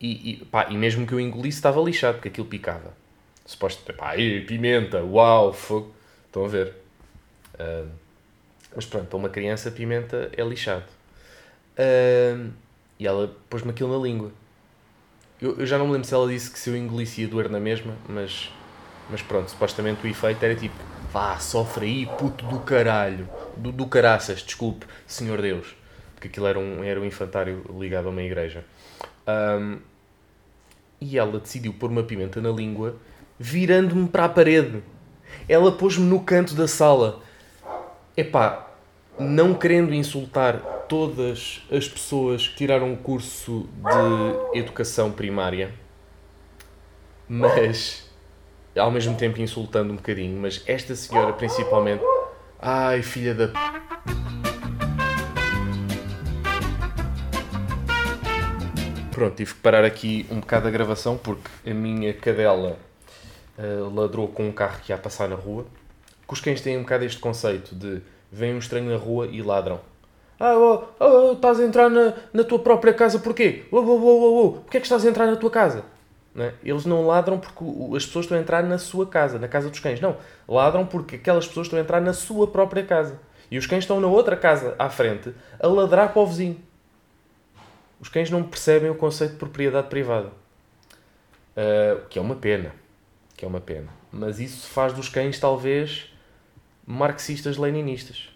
e, 0.00 0.32
e, 0.32 0.44
pá, 0.44 0.68
e 0.70 0.76
mesmo 0.76 1.06
que 1.06 1.12
eu 1.12 1.20
engolisse 1.20 1.58
estava 1.58 1.80
lixado 1.80 2.14
porque 2.14 2.28
aquilo 2.28 2.46
picava. 2.46 2.94
Suposto, 3.44 3.92
pá, 3.94 4.10
aí, 4.10 4.42
pimenta, 4.42 5.02
uau, 5.02 5.52
fogo. 5.52 5.92
Estão 6.26 6.44
a 6.44 6.48
ver? 6.48 6.74
Uh, 7.54 7.88
mas 8.76 8.84
pronto, 8.86 9.06
para 9.06 9.16
uma 9.16 9.28
criança 9.28 9.70
pimenta 9.70 10.30
é 10.36 10.42
lixado. 10.44 10.84
Uh, 11.78 12.50
e 12.98 13.06
ela 13.06 13.34
pôs-me 13.48 13.70
aquilo 13.70 13.96
na 13.96 14.02
língua. 14.02 14.32
Eu, 15.40 15.58
eu, 15.58 15.66
já 15.66 15.78
não 15.78 15.86
me 15.86 15.92
lembro 15.92 16.06
se 16.06 16.14
ela 16.14 16.28
disse 16.28 16.50
que 16.50 16.58
se 16.58 16.68
eu 16.68 16.76
engolisse 16.76 17.22
ia 17.22 17.28
doer 17.28 17.48
na 17.48 17.60
mesma, 17.60 17.94
mas, 18.08 18.50
mas 19.08 19.22
pronto, 19.22 19.50
supostamente 19.50 20.04
o 20.04 20.10
efeito 20.10 20.42
era 20.44 20.54
tipo, 20.54 20.74
vá, 21.12 21.38
sofre 21.38 21.86
aí, 21.86 22.06
puto 22.06 22.44
do 22.46 22.58
caralho, 22.60 23.28
do, 23.56 23.70
do 23.70 23.86
caraças, 23.86 24.42
desculpe, 24.42 24.86
Senhor 25.06 25.40
Deus, 25.40 25.76
porque 26.14 26.28
aquilo 26.28 26.46
era 26.46 26.58
um, 26.58 26.82
era 26.82 27.00
um 27.00 27.04
infantário 27.04 27.64
ligado 27.78 28.08
a 28.08 28.10
uma 28.10 28.22
igreja. 28.22 28.64
Um, 29.26 29.78
e 31.00 31.16
ela 31.16 31.38
decidiu 31.38 31.72
pôr 31.72 31.90
uma 31.90 32.02
pimenta 32.02 32.40
na 32.40 32.50
língua 32.50 32.96
virando-me 33.38 34.08
para 34.08 34.24
a 34.24 34.28
parede. 34.28 34.82
Ela 35.48 35.70
pôs-me 35.70 36.04
no 36.04 36.20
canto 36.20 36.54
da 36.54 36.66
sala. 36.66 37.20
Epá, 38.16 38.67
não 39.18 39.52
querendo 39.54 39.92
insultar 39.92 40.60
todas 40.88 41.62
as 41.70 41.88
pessoas 41.88 42.46
que 42.46 42.56
tiraram 42.56 42.92
o 42.92 42.96
curso 42.96 43.68
de 44.52 44.58
educação 44.58 45.10
primária, 45.10 45.74
mas 47.28 48.08
ao 48.76 48.90
mesmo 48.90 49.16
tempo 49.16 49.40
insultando 49.40 49.92
um 49.92 49.96
bocadinho, 49.96 50.40
mas 50.40 50.62
esta 50.66 50.94
senhora 50.94 51.32
principalmente, 51.32 52.02
ai 52.60 53.02
filha 53.02 53.34
da 53.34 53.50
Pronto, 59.10 59.34
tive 59.34 59.52
que 59.52 59.60
parar 59.60 59.84
aqui 59.84 60.24
um 60.30 60.38
bocado 60.38 60.68
a 60.68 60.70
gravação 60.70 61.18
porque 61.18 61.50
a 61.68 61.74
minha 61.74 62.14
cadela 62.14 62.78
uh, 63.58 63.92
ladrou 63.92 64.28
com 64.28 64.46
um 64.46 64.52
carro 64.52 64.80
que 64.80 64.92
ia 64.92 64.96
passar 64.96 65.28
na 65.28 65.34
rua. 65.34 65.66
Que 66.24 66.32
os 66.32 66.40
cães 66.40 66.60
têm 66.60 66.78
um 66.78 66.82
bocado 66.82 67.04
este 67.04 67.18
conceito 67.18 67.74
de 67.74 68.00
vem 68.30 68.54
um 68.54 68.58
estranho 68.58 68.90
na 68.90 68.96
rua 68.96 69.26
e 69.26 69.42
ladram. 69.42 69.80
Ah, 70.38 70.56
oh, 70.56 70.84
oh, 71.00 71.04
oh, 71.04 71.32
estás 71.32 71.58
a 71.58 71.64
entrar 71.64 71.90
na, 71.90 72.14
na 72.32 72.44
tua 72.44 72.58
própria 72.58 72.92
casa 72.92 73.18
porquê? 73.18 73.64
Oh, 73.72 73.78
oh, 73.78 73.80
oh, 73.80 74.06
oh, 74.06 74.44
oh. 74.44 74.52
Porquê 74.60 74.76
é 74.76 74.80
que 74.80 74.86
estás 74.86 75.04
a 75.04 75.08
entrar 75.08 75.26
na 75.26 75.36
tua 75.36 75.50
casa? 75.50 75.84
Não 76.34 76.44
é? 76.44 76.54
Eles 76.62 76.86
não 76.86 77.06
ladram 77.06 77.38
porque 77.38 77.64
as 77.96 78.06
pessoas 78.06 78.24
estão 78.24 78.38
a 78.38 78.40
entrar 78.40 78.62
na 78.62 78.78
sua 78.78 79.06
casa, 79.06 79.38
na 79.38 79.48
casa 79.48 79.68
dos 79.68 79.80
cães. 79.80 80.00
Não. 80.00 80.16
Ladram 80.46 80.86
porque 80.86 81.16
aquelas 81.16 81.46
pessoas 81.48 81.66
estão 81.66 81.78
a 81.78 81.82
entrar 81.82 82.00
na 82.00 82.12
sua 82.12 82.46
própria 82.46 82.84
casa. 82.84 83.18
E 83.50 83.58
os 83.58 83.66
cães 83.66 83.84
estão 83.84 84.00
na 84.00 84.06
outra 84.06 84.36
casa 84.36 84.76
à 84.78 84.88
frente 84.88 85.34
a 85.58 85.66
ladrar 85.66 86.12
para 86.12 86.22
o 86.22 86.26
vizinho. 86.26 86.60
Os 88.00 88.08
cães 88.08 88.30
não 88.30 88.44
percebem 88.44 88.90
o 88.90 88.94
conceito 88.94 89.32
de 89.32 89.38
propriedade 89.38 89.88
privada. 89.88 90.28
Uh, 91.56 92.06
que 92.08 92.18
é 92.18 92.22
uma 92.22 92.36
pena 92.36 92.72
que 93.38 93.44
é 93.44 93.48
uma 93.48 93.60
pena. 93.60 93.86
Mas 94.10 94.40
isso 94.40 94.68
faz 94.68 94.92
dos 94.92 95.08
cães, 95.08 95.38
talvez, 95.38 96.12
marxistas-leninistas. 96.88 98.30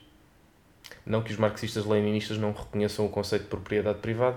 Não 1.07 1.23
que 1.23 1.33
os 1.33 1.39
marxistas-leninistas 1.39 2.37
não 2.37 2.53
reconheçam 2.53 3.07
o 3.07 3.09
conceito 3.09 3.45
de 3.45 3.49
propriedade 3.49 3.99
privada, 4.01 4.37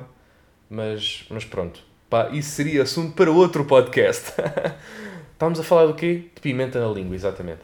mas, 0.70 1.26
mas 1.30 1.44
pronto. 1.44 1.84
Pá, 2.10 2.30
isso 2.30 2.52
seria 2.52 2.84
assunto 2.84 3.14
para 3.14 3.30
outro 3.30 3.66
podcast. 3.66 4.32
Estamos 5.34 5.60
a 5.60 5.64
falar 5.64 5.88
do 5.88 5.96
quê? 5.96 6.30
De 6.34 6.40
pimenta 6.40 6.80
na 6.80 6.88
língua, 6.88 7.14
exatamente. 7.14 7.60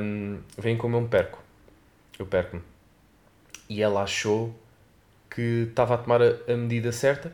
Um, 0.00 0.38
vem 0.56 0.78
como 0.78 0.96
eu 0.96 1.02
me 1.02 1.08
perco. 1.08 1.42
Eu 2.18 2.24
perco-me. 2.24 2.62
E 3.68 3.82
ela 3.82 4.02
achou 4.02 4.54
que 5.28 5.66
estava 5.68 5.94
a 5.94 5.98
tomar 5.98 6.22
a, 6.22 6.56
medida 6.56 6.90
certa, 6.90 7.30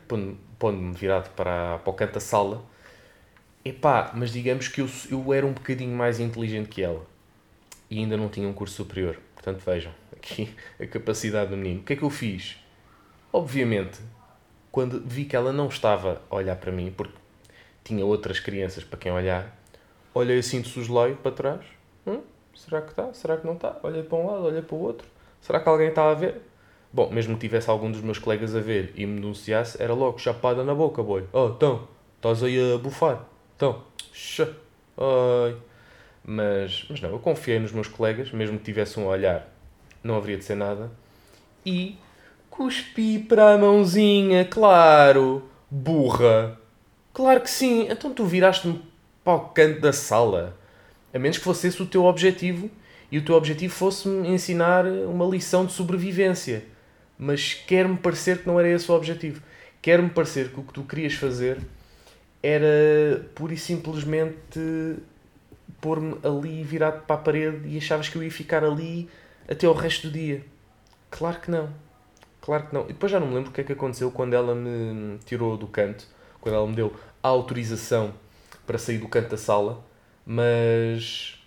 pondo-me 0.59 0.93
virado 0.93 1.29
para, 1.29 1.77
para 1.77 1.89
o 1.89 1.93
canto 1.93 2.15
da 2.15 2.19
sala, 2.19 2.61
Epá, 3.63 4.11
mas 4.13 4.31
digamos 4.31 4.67
que 4.67 4.81
eu, 4.81 4.89
eu 5.09 5.33
era 5.33 5.45
um 5.45 5.51
bocadinho 5.51 5.95
mais 5.95 6.19
inteligente 6.19 6.69
que 6.69 6.81
ela. 6.81 7.05
E 7.89 7.99
ainda 7.99 8.17
não 8.17 8.29
tinha 8.29 8.47
um 8.47 8.53
curso 8.53 8.75
superior. 8.75 9.17
Portanto, 9.33 9.63
vejam, 9.65 9.91
aqui 10.15 10.53
a 10.79 10.85
capacidade 10.85 11.49
do 11.49 11.57
menino. 11.57 11.81
O 11.81 11.83
que 11.83 11.93
é 11.93 11.95
que 11.95 12.03
eu 12.03 12.09
fiz? 12.09 12.57
Obviamente, 13.31 13.99
quando 14.71 15.01
vi 15.05 15.25
que 15.25 15.35
ela 15.35 15.53
não 15.53 15.67
estava 15.67 16.21
a 16.29 16.35
olhar 16.35 16.55
para 16.57 16.71
mim, 16.71 16.93
porque 16.95 17.13
tinha 17.83 18.05
outras 18.05 18.39
crianças 18.39 18.83
para 18.83 18.99
quem 18.99 19.11
olhar, 19.11 19.57
olhei 20.13 20.39
assim 20.39 20.61
de 20.61 20.69
susleio 20.69 21.15
para 21.17 21.31
trás. 21.31 21.65
Hum, 22.05 22.21
será 22.53 22.81
que 22.81 22.89
está? 22.89 23.13
Será 23.13 23.37
que 23.37 23.45
não 23.45 23.53
está? 23.53 23.77
Olhei 23.83 24.03
para 24.03 24.17
um 24.17 24.27
lado, 24.27 24.43
olhei 24.43 24.61
para 24.61 24.75
o 24.75 24.79
outro. 24.79 25.07
Será 25.41 25.59
que 25.59 25.69
alguém 25.69 25.89
está 25.89 26.09
a 26.09 26.13
ver? 26.13 26.41
Bom, 26.91 27.09
mesmo 27.09 27.35
que 27.35 27.41
tivesse 27.41 27.69
algum 27.69 27.91
dos 27.91 28.01
meus 28.01 28.17
colegas 28.17 28.55
a 28.55 28.59
ver 28.59 28.93
e 28.95 29.05
me 29.05 29.19
denunciasse, 29.19 29.81
era 29.81 29.93
logo 29.93 30.17
chapada 30.17 30.63
na 30.63 30.73
boca, 30.73 31.03
boy. 31.03 31.25
Oh, 31.31 31.47
então, 31.55 31.87
estás 32.15 32.43
aí 32.43 32.73
a 32.73 32.77
bufar. 32.77 33.25
Então, 33.55 33.83
xa. 34.11 34.49
Ai. 34.97 35.55
Mas, 36.29 36.85
mas 36.89 36.99
não, 36.99 37.09
eu 37.11 37.19
confiei 37.19 37.57
nos 37.57 37.71
meus 37.71 37.87
colegas, 37.87 38.33
mesmo 38.33 38.57
que 38.59 38.65
tivessem 38.65 39.01
um 39.01 39.07
olhar, 39.07 39.47
não 40.03 40.17
haveria 40.17 40.37
de 40.37 40.43
ser 40.43 40.55
nada. 40.55 40.91
E 41.65 41.97
cuspi 42.49 43.17
para 43.17 43.53
a 43.53 43.57
mãozinha, 43.57 44.43
claro. 44.43 45.49
Burra. 45.71 46.59
Claro 47.13 47.39
que 47.39 47.49
sim. 47.49 47.87
Então 47.89 48.13
tu 48.13 48.25
viraste-me 48.25 48.81
para 49.23 49.35
o 49.35 49.39
canto 49.49 49.79
da 49.79 49.93
sala. 49.93 50.57
A 51.13 51.17
menos 51.17 51.37
que 51.37 51.43
fosse 51.45 51.67
esse 51.67 51.81
o 51.81 51.85
teu 51.85 52.03
objetivo 52.03 52.69
e 53.09 53.17
o 53.17 53.23
teu 53.23 53.35
objetivo 53.35 53.73
fosse-me 53.73 54.27
ensinar 54.27 54.85
uma 54.85 55.25
lição 55.25 55.65
de 55.65 55.71
sobrevivência. 55.71 56.65
Mas 57.17 57.53
quer-me 57.53 57.95
parecer 57.95 58.39
que 58.39 58.47
não 58.47 58.59
era 58.59 58.69
esse 58.69 58.91
o 58.91 58.95
objetivo. 58.95 59.41
Quer-me 59.81 60.09
parecer 60.09 60.49
que 60.49 60.59
o 60.59 60.63
que 60.63 60.73
tu 60.73 60.83
querias 60.83 61.13
fazer 61.13 61.57
era 62.43 63.25
pura 63.33 63.53
e 63.53 63.57
simplesmente 63.57 64.59
pôr-me 65.81 66.17
ali 66.23 66.63
virado 66.63 67.05
para 67.05 67.15
a 67.15 67.19
parede 67.19 67.67
e 67.67 67.77
achavas 67.77 68.09
que 68.09 68.15
eu 68.15 68.23
ia 68.23 68.31
ficar 68.31 68.63
ali 68.63 69.09
até 69.49 69.67
o 69.67 69.73
resto 69.73 70.07
do 70.07 70.13
dia. 70.13 70.43
Claro 71.09 71.39
que 71.39 71.51
não. 71.51 71.69
Claro 72.41 72.67
que 72.67 72.73
não. 72.73 72.83
E 72.83 72.87
depois 72.87 73.11
já 73.11 73.19
não 73.19 73.27
me 73.27 73.35
lembro 73.35 73.49
o 73.49 73.53
que 73.53 73.61
é 73.61 73.63
que 73.63 73.73
aconteceu 73.73 74.11
quando 74.11 74.33
ela 74.33 74.55
me 74.55 75.17
tirou 75.25 75.57
do 75.57 75.67
canto, 75.67 76.07
quando 76.39 76.55
ela 76.55 76.67
me 76.67 76.75
deu 76.75 76.93
a 77.21 77.27
autorização 77.27 78.13
para 78.65 78.77
sair 78.77 78.97
do 78.97 79.07
canto 79.07 79.29
da 79.29 79.37
sala, 79.37 79.83
mas 80.25 81.37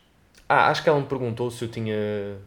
ah, 0.49 0.69
acho 0.69 0.83
que 0.83 0.89
ela 0.89 0.99
me 1.01 1.07
perguntou 1.07 1.51
se 1.51 1.65
eu 1.65 1.69
tinha 1.69 2.39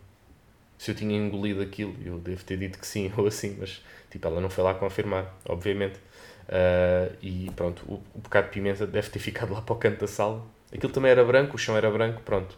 se 0.78 0.92
eu 0.92 0.96
tinha 0.96 1.18
engolido 1.18 1.62
aquilo. 1.62 1.96
Eu 2.04 2.18
devo 2.20 2.44
ter 2.44 2.58
dito 2.58 2.78
que 2.78 2.86
sim 2.86 3.12
ou 3.18 3.28
assim, 3.28 3.56
mas 3.60 3.82
tipo, 4.12 4.28
ela 4.28 4.42
não 4.42 4.50
foi 4.50 4.64
lá 4.64 4.74
confirmar, 4.74 5.34
obviamente. 5.48 5.98
Uh, 6.44 7.16
e 7.22 7.50
pronto, 7.56 7.86
o, 7.88 7.94
o 8.14 8.20
bocado 8.20 8.48
de 8.48 8.54
pimenta 8.54 8.86
deve 8.86 9.10
ter 9.10 9.20
ficado 9.20 9.54
lá 9.54 9.62
para 9.62 9.74
o 9.74 9.78
canto 9.78 10.02
da 10.02 10.08
sala. 10.08 10.44
Aquilo 10.74 10.92
também 10.92 11.12
era 11.12 11.24
branco, 11.24 11.56
o 11.56 11.60
chão 11.60 11.78
era 11.78 11.90
branco, 11.92 12.22
pronto. 12.24 12.58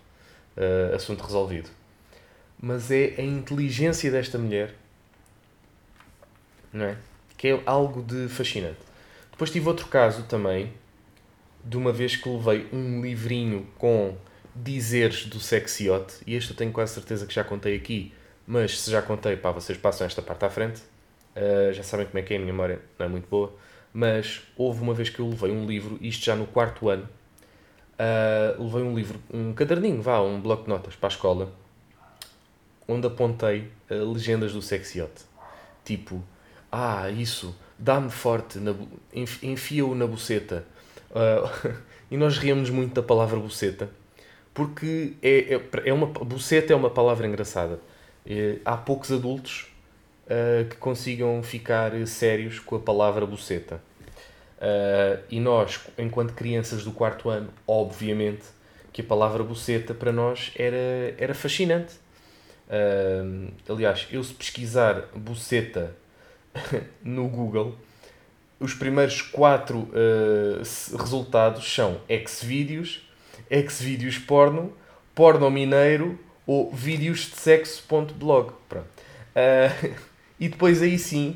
Uh, 0.56 0.96
assunto 0.96 1.22
resolvido. 1.22 1.70
Mas 2.58 2.90
é 2.90 3.16
a 3.18 3.22
inteligência 3.22 4.10
desta 4.10 4.38
mulher, 4.38 4.74
não 6.72 6.86
é? 6.86 6.98
Que 7.38 7.50
é 7.50 7.62
algo 7.66 8.02
de 8.02 8.30
fascinante. 8.30 8.80
Depois 9.30 9.52
tive 9.52 9.68
outro 9.68 9.88
caso 9.88 10.24
também, 10.24 10.72
de 11.64 11.76
uma 11.76 11.92
vez 11.92 12.16
que 12.16 12.30
levei 12.30 12.68
um 12.72 13.02
livrinho 13.02 13.68
com 13.78 14.16
dizeres 14.56 15.26
do 15.26 15.40
sexiote, 15.42 16.16
e 16.26 16.36
este 16.36 16.52
eu 16.52 16.56
tenho 16.56 16.72
quase 16.72 16.94
certeza 16.94 17.28
que 17.28 17.34
já 17.34 17.44
contei 17.44 17.76
aqui, 17.76 18.14
mas 18.48 18.80
se 18.80 18.90
já 18.90 19.02
contei, 19.02 19.36
pá, 19.36 19.52
vocês 19.52 19.78
passam 19.78 20.08
esta 20.08 20.22
parte 20.22 20.46
à 20.46 20.50
frente, 20.50 20.82
uh, 21.36 21.74
já 21.74 21.84
sabem 21.84 22.06
como 22.06 22.18
é 22.18 22.22
que 22.22 22.34
é, 22.34 22.38
a 22.38 22.40
minha 22.40 22.54
memória 22.54 22.80
não 22.98 23.06
é 23.06 23.10
muito 23.10 23.28
boa, 23.28 23.54
mas 23.94 24.44
houve 24.56 24.82
uma 24.82 24.94
vez 24.94 25.10
que 25.10 25.20
eu 25.20 25.28
levei 25.28 25.52
um 25.52 25.66
livro, 25.66 25.98
isto 26.00 26.24
já 26.24 26.38
no 26.38 26.48
quarto 26.48 26.88
ano, 26.88 27.10
uh, 28.00 28.64
levei 28.64 28.84
um 28.84 28.96
livro, 28.96 29.20
um 29.34 29.54
caderninho, 29.54 30.02
vá, 30.02 30.22
um 30.22 30.40
bloco 30.40 30.64
de 30.64 30.70
notas 30.70 30.96
para 30.96 31.08
a 31.08 31.12
escola, 31.12 31.52
onde 32.88 33.08
apontei 33.08 33.72
uh, 33.90 34.12
legendas 34.12 34.54
do 34.54 34.62
sexiote. 34.62 35.24
Tipo, 35.84 36.22
ah, 36.72 37.10
isso, 37.10 37.56
dá-me 37.78 38.10
forte, 38.10 38.60
enfia-o 39.44 39.96
na 39.96 40.08
buceta. 40.08 40.66
Uh, 41.12 41.76
e 42.12 42.18
nós 42.18 42.38
ríamos 42.38 42.70
muito 42.70 42.94
da 42.94 43.04
palavra 43.04 43.40
buceta, 43.40 43.90
porque 44.54 45.14
é, 45.22 45.56
é, 45.56 45.62
é 45.86 45.94
uma, 45.94 46.08
buceta 46.08 46.74
é 46.74 46.76
uma 46.76 46.90
palavra 46.90 47.28
engraçada. 47.28 47.80
Há 48.64 48.76
poucos 48.76 49.12
adultos 49.12 49.68
que 50.72 50.78
consigam 50.78 51.44
ficar 51.44 51.92
sérios 52.08 52.58
com 52.58 52.76
a 52.76 52.80
palavra 52.80 53.24
buceta. 53.24 53.80
Uh, 54.58 55.22
e 55.30 55.40
nós, 55.40 55.82
enquanto 55.98 56.34
crianças 56.34 56.84
do 56.84 56.92
quarto 56.92 57.30
ano, 57.30 57.50
obviamente 57.68 58.44
que 58.94 59.02
a 59.02 59.04
palavra 59.04 59.44
buceta 59.44 59.94
para 59.94 60.12
nós 60.12 60.54
era, 60.56 61.14
era 61.18 61.34
fascinante. 61.34 61.94
Uh, 62.68 63.52
aliás, 63.68 64.08
eu 64.10 64.24
se 64.24 64.34
pesquisar 64.34 65.10
buceta 65.14 65.96
no 67.04 67.28
Google, 67.28 67.76
os 68.58 68.74
primeiros 68.74 69.22
quatro 69.22 69.80
uh, 69.80 70.98
resultados 70.98 71.72
são 71.74 72.00
Xvideos, 72.28 73.06
Xvideos 73.70 74.18
porno, 74.18 74.74
porno 75.14 75.52
mineiro 75.52 76.18
ou 76.48 76.72
vídeos 76.72 77.30
de 77.30 77.36
sexo.blog. 77.36 78.54
Uh, 78.72 79.96
e 80.40 80.48
depois 80.48 80.82
aí 80.82 80.98
sim 80.98 81.36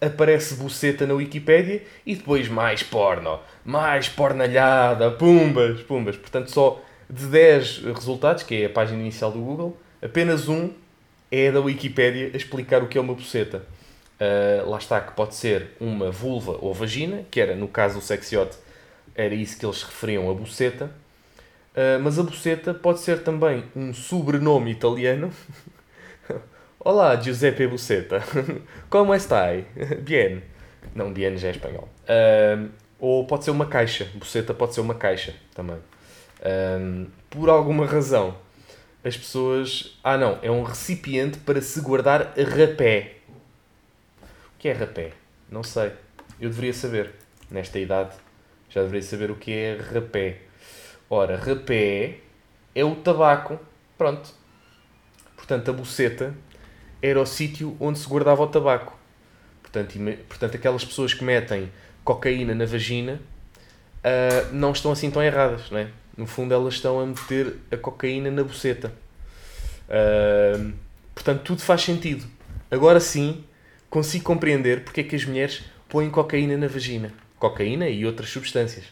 aparece 0.00 0.54
buceta 0.54 1.06
na 1.06 1.14
Wikipédia 1.14 1.82
e 2.06 2.14
depois 2.14 2.48
mais 2.48 2.82
porno, 2.82 3.40
mais 3.64 4.08
pornalhada, 4.08 5.10
pumbas, 5.10 5.80
pumbas. 5.82 6.16
Portanto, 6.16 6.50
só 6.50 6.80
de 7.10 7.26
10 7.26 7.78
resultados, 7.94 8.42
que 8.42 8.62
é 8.62 8.66
a 8.66 8.70
página 8.70 9.00
inicial 9.00 9.32
do 9.32 9.40
Google, 9.40 9.76
apenas 10.02 10.48
um 10.48 10.70
é 11.30 11.50
da 11.50 11.60
Wikipédia 11.60 12.30
a 12.32 12.36
explicar 12.36 12.82
o 12.82 12.88
que 12.88 12.96
é 12.96 13.00
uma 13.00 13.14
buceta. 13.14 13.62
Uh, 14.20 14.68
lá 14.68 14.78
está, 14.78 15.00
que 15.00 15.12
pode 15.12 15.34
ser 15.34 15.68
uma 15.80 16.10
vulva 16.10 16.58
ou 16.60 16.74
vagina, 16.74 17.24
que 17.30 17.40
era, 17.40 17.54
no 17.54 17.68
caso 17.68 17.98
do 17.98 18.04
sexiote, 18.04 18.56
era 19.14 19.34
isso 19.34 19.58
que 19.58 19.64
eles 19.64 19.82
referiam 19.82 20.30
a 20.30 20.34
buceta. 20.34 20.90
Uh, 21.74 22.00
mas 22.02 22.18
a 22.18 22.22
buceta 22.22 22.74
pode 22.74 23.00
ser 23.00 23.22
também 23.22 23.64
um 23.76 23.94
sobrenome 23.94 24.72
italiano 24.72 25.32
Olá, 26.80 27.16
Giuseppe 27.20 27.66
Buceta. 27.66 28.22
Como 28.88 29.12
estai? 29.12 29.66
Bien. 30.00 30.42
Não, 30.94 31.12
bien 31.12 31.36
já 31.36 31.48
é 31.48 31.50
espanhol. 31.50 31.88
Um, 32.08 32.68
ou 33.00 33.26
pode 33.26 33.44
ser 33.44 33.50
uma 33.50 33.66
caixa. 33.66 34.08
Buceta 34.14 34.54
pode 34.54 34.74
ser 34.74 34.80
uma 34.80 34.94
caixa 34.94 35.34
também. 35.52 35.78
Um, 36.80 37.08
por 37.28 37.50
alguma 37.50 37.84
razão, 37.84 38.38
as 39.04 39.16
pessoas. 39.16 39.98
Ah, 40.04 40.16
não. 40.16 40.38
É 40.40 40.52
um 40.52 40.62
recipiente 40.62 41.38
para 41.38 41.60
se 41.60 41.80
guardar 41.80 42.32
rapé. 42.36 43.16
O 44.22 44.58
que 44.60 44.68
é 44.68 44.72
rapé? 44.72 45.10
Não 45.50 45.64
sei. 45.64 45.90
Eu 46.40 46.48
deveria 46.48 46.72
saber. 46.72 47.12
Nesta 47.50 47.80
idade, 47.80 48.14
já 48.70 48.82
deveria 48.82 49.02
saber 49.02 49.32
o 49.32 49.34
que 49.34 49.52
é 49.52 49.78
rapé. 49.92 50.42
Ora, 51.10 51.36
rapé 51.36 52.18
é 52.72 52.84
o 52.84 52.94
tabaco. 52.94 53.58
Pronto. 53.98 54.32
Portanto, 55.36 55.70
a 55.70 55.74
buceta 55.74 56.34
era 57.02 57.20
o 57.20 57.26
sítio 57.26 57.76
onde 57.78 57.98
se 57.98 58.08
guardava 58.08 58.42
o 58.42 58.46
tabaco. 58.46 58.98
Portanto, 59.62 59.94
portanto 60.28 60.54
aquelas 60.56 60.84
pessoas 60.84 61.12
que 61.14 61.22
metem 61.22 61.70
cocaína 62.04 62.54
na 62.54 62.64
vagina 62.64 63.20
uh, 63.98 64.54
não 64.54 64.72
estão 64.72 64.92
assim 64.92 65.10
tão 65.10 65.22
erradas, 65.22 65.70
não 65.70 65.78
é? 65.78 65.88
No 66.16 66.26
fundo, 66.26 66.52
elas 66.52 66.74
estão 66.74 66.98
a 66.98 67.06
meter 67.06 67.54
a 67.70 67.76
cocaína 67.76 68.30
na 68.30 68.42
buceta. 68.42 68.92
Uh, 69.88 70.72
portanto, 71.14 71.42
tudo 71.42 71.62
faz 71.62 71.82
sentido. 71.82 72.26
Agora 72.70 72.98
sim, 72.98 73.44
consigo 73.88 74.24
compreender 74.24 74.84
porque 74.84 75.02
é 75.02 75.04
que 75.04 75.14
as 75.14 75.24
mulheres 75.24 75.64
põem 75.88 76.10
cocaína 76.10 76.56
na 76.56 76.66
vagina. 76.66 77.12
Cocaína 77.38 77.88
e 77.88 78.04
outras 78.04 78.30
substâncias. 78.30 78.86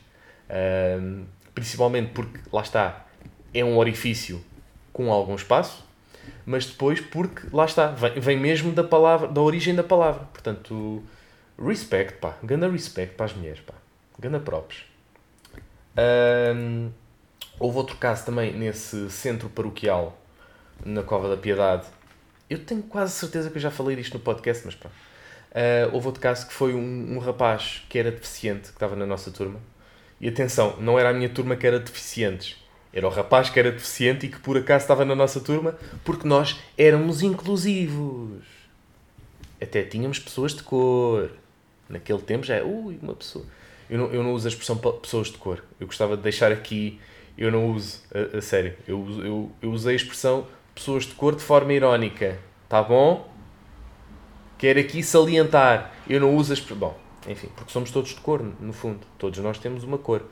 Uh, 0.48 1.24
principalmente 1.54 2.10
porque, 2.12 2.38
lá 2.52 2.60
está, 2.60 3.06
é 3.52 3.64
um 3.64 3.78
orifício 3.78 4.44
com 4.92 5.10
algum 5.10 5.34
espaço, 5.34 5.85
mas 6.46 6.64
depois 6.64 7.00
porque, 7.00 7.48
lá 7.52 7.64
está, 7.64 7.88
vem, 7.88 8.20
vem 8.20 8.38
mesmo 8.38 8.72
da 8.72 8.84
palavra, 8.84 9.26
da 9.26 9.40
origem 9.40 9.74
da 9.74 9.82
palavra. 9.82 10.26
Portanto, 10.32 11.02
respect, 11.58 12.18
pá, 12.18 12.36
ganda 12.42 12.70
respect 12.70 13.16
para 13.16 13.26
as 13.26 13.34
mulheres, 13.34 13.60
pá, 13.60 13.74
ganda 14.16 14.38
props. 14.38 14.84
Um, 15.98 16.90
houve 17.58 17.78
outro 17.78 17.96
caso 17.96 18.24
também 18.24 18.52
nesse 18.52 19.10
centro 19.10 19.48
paroquial, 19.48 20.16
na 20.84 21.02
Cova 21.02 21.28
da 21.28 21.36
Piedade. 21.36 21.86
Eu 22.48 22.64
tenho 22.64 22.82
quase 22.84 23.12
certeza 23.12 23.50
que 23.50 23.56
eu 23.56 23.62
já 23.62 23.72
falei 23.72 23.96
disto 23.96 24.14
no 24.14 24.20
podcast, 24.20 24.64
mas 24.64 24.76
pá. 24.76 24.88
Uh, 24.88 25.92
houve 25.92 26.06
outro 26.06 26.20
caso 26.20 26.46
que 26.46 26.52
foi 26.52 26.74
um, 26.74 27.16
um 27.16 27.18
rapaz 27.18 27.82
que 27.88 27.98
era 27.98 28.12
deficiente, 28.12 28.68
que 28.68 28.74
estava 28.74 28.94
na 28.94 29.06
nossa 29.06 29.32
turma. 29.32 29.58
E 30.20 30.28
atenção, 30.28 30.76
não 30.78 30.98
era 30.98 31.10
a 31.10 31.12
minha 31.12 31.28
turma 31.28 31.56
que 31.56 31.66
era 31.66 31.80
deficientes 31.80 32.56
era 32.96 33.06
o 33.06 33.10
rapaz 33.10 33.50
que 33.50 33.60
era 33.60 33.70
deficiente 33.70 34.24
e 34.24 34.30
que 34.30 34.38
por 34.38 34.56
acaso 34.56 34.84
estava 34.84 35.04
na 35.04 35.14
nossa 35.14 35.38
turma 35.38 35.76
porque 36.02 36.26
nós 36.26 36.58
éramos 36.78 37.20
inclusivos. 37.20 38.42
Até 39.60 39.82
tínhamos 39.82 40.18
pessoas 40.18 40.54
de 40.54 40.62
cor. 40.62 41.30
Naquele 41.90 42.22
tempo 42.22 42.46
já 42.46 42.54
é, 42.54 42.62
ui, 42.62 42.98
uma 43.02 43.14
pessoa. 43.14 43.44
eu 43.90 43.98
não, 43.98 44.06
eu 44.06 44.22
não 44.22 44.32
uso 44.32 44.48
a 44.48 44.50
expressão 44.50 44.78
pessoas 44.78 45.28
de 45.28 45.36
cor. 45.36 45.62
Eu 45.78 45.86
gostava 45.86 46.16
de 46.16 46.22
deixar 46.22 46.50
aqui, 46.50 46.98
eu 47.36 47.52
não 47.52 47.70
uso, 47.70 48.00
a, 48.14 48.38
a 48.38 48.40
sério. 48.40 48.74
Eu, 48.88 49.06
eu, 49.22 49.52
eu 49.60 49.70
usei 49.72 49.92
a 49.92 49.96
expressão 49.96 50.46
pessoas 50.74 51.04
de 51.04 51.12
cor 51.12 51.36
de 51.36 51.42
forma 51.42 51.74
irónica. 51.74 52.38
Tá 52.66 52.82
bom? 52.82 53.30
Quero 54.56 54.80
aqui 54.80 55.02
salientar. 55.02 55.92
Eu 56.08 56.18
não 56.18 56.34
uso 56.34 56.54
as. 56.54 56.60
Bom, 56.60 56.98
enfim, 57.28 57.48
porque 57.54 57.70
somos 57.70 57.90
todos 57.90 58.14
de 58.14 58.20
cor, 58.22 58.42
no 58.42 58.72
fundo. 58.72 59.00
Todos 59.18 59.38
nós 59.40 59.58
temos 59.58 59.84
uma 59.84 59.98
cor. 59.98 60.24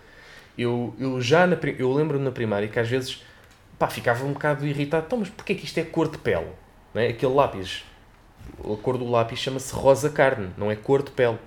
Eu, 0.57 0.95
eu 0.99 1.21
já 1.21 1.47
na, 1.47 1.57
eu 1.79 1.93
lembro 1.93 2.19
na 2.19 2.31
primária 2.31 2.69
que 2.69 2.79
às 2.79 2.89
vezes 2.89 3.23
pá, 3.79 3.89
ficava 3.89 4.25
um 4.25 4.33
bocado 4.33 4.67
irritado. 4.67 5.07
Então, 5.07 5.19
mas 5.19 5.29
porquê 5.29 5.53
é 5.53 5.57
que 5.57 5.65
isto 5.65 5.79
é 5.79 5.83
cor 5.83 6.09
de 6.09 6.19
pele? 6.19 6.49
Não 6.93 7.03
é? 7.03 7.09
Aquele 7.09 7.35
lápis, 7.35 7.85
a 8.61 8.77
cor 8.83 8.97
do 8.97 9.09
lápis 9.11 9.39
chama-se 9.39 9.75
rosa 9.75 10.11
carne, 10.11 10.51
não 10.57 10.71
é 10.71 10.77
cor 10.77 11.03
de 11.03 11.11
pele. 11.11 11.39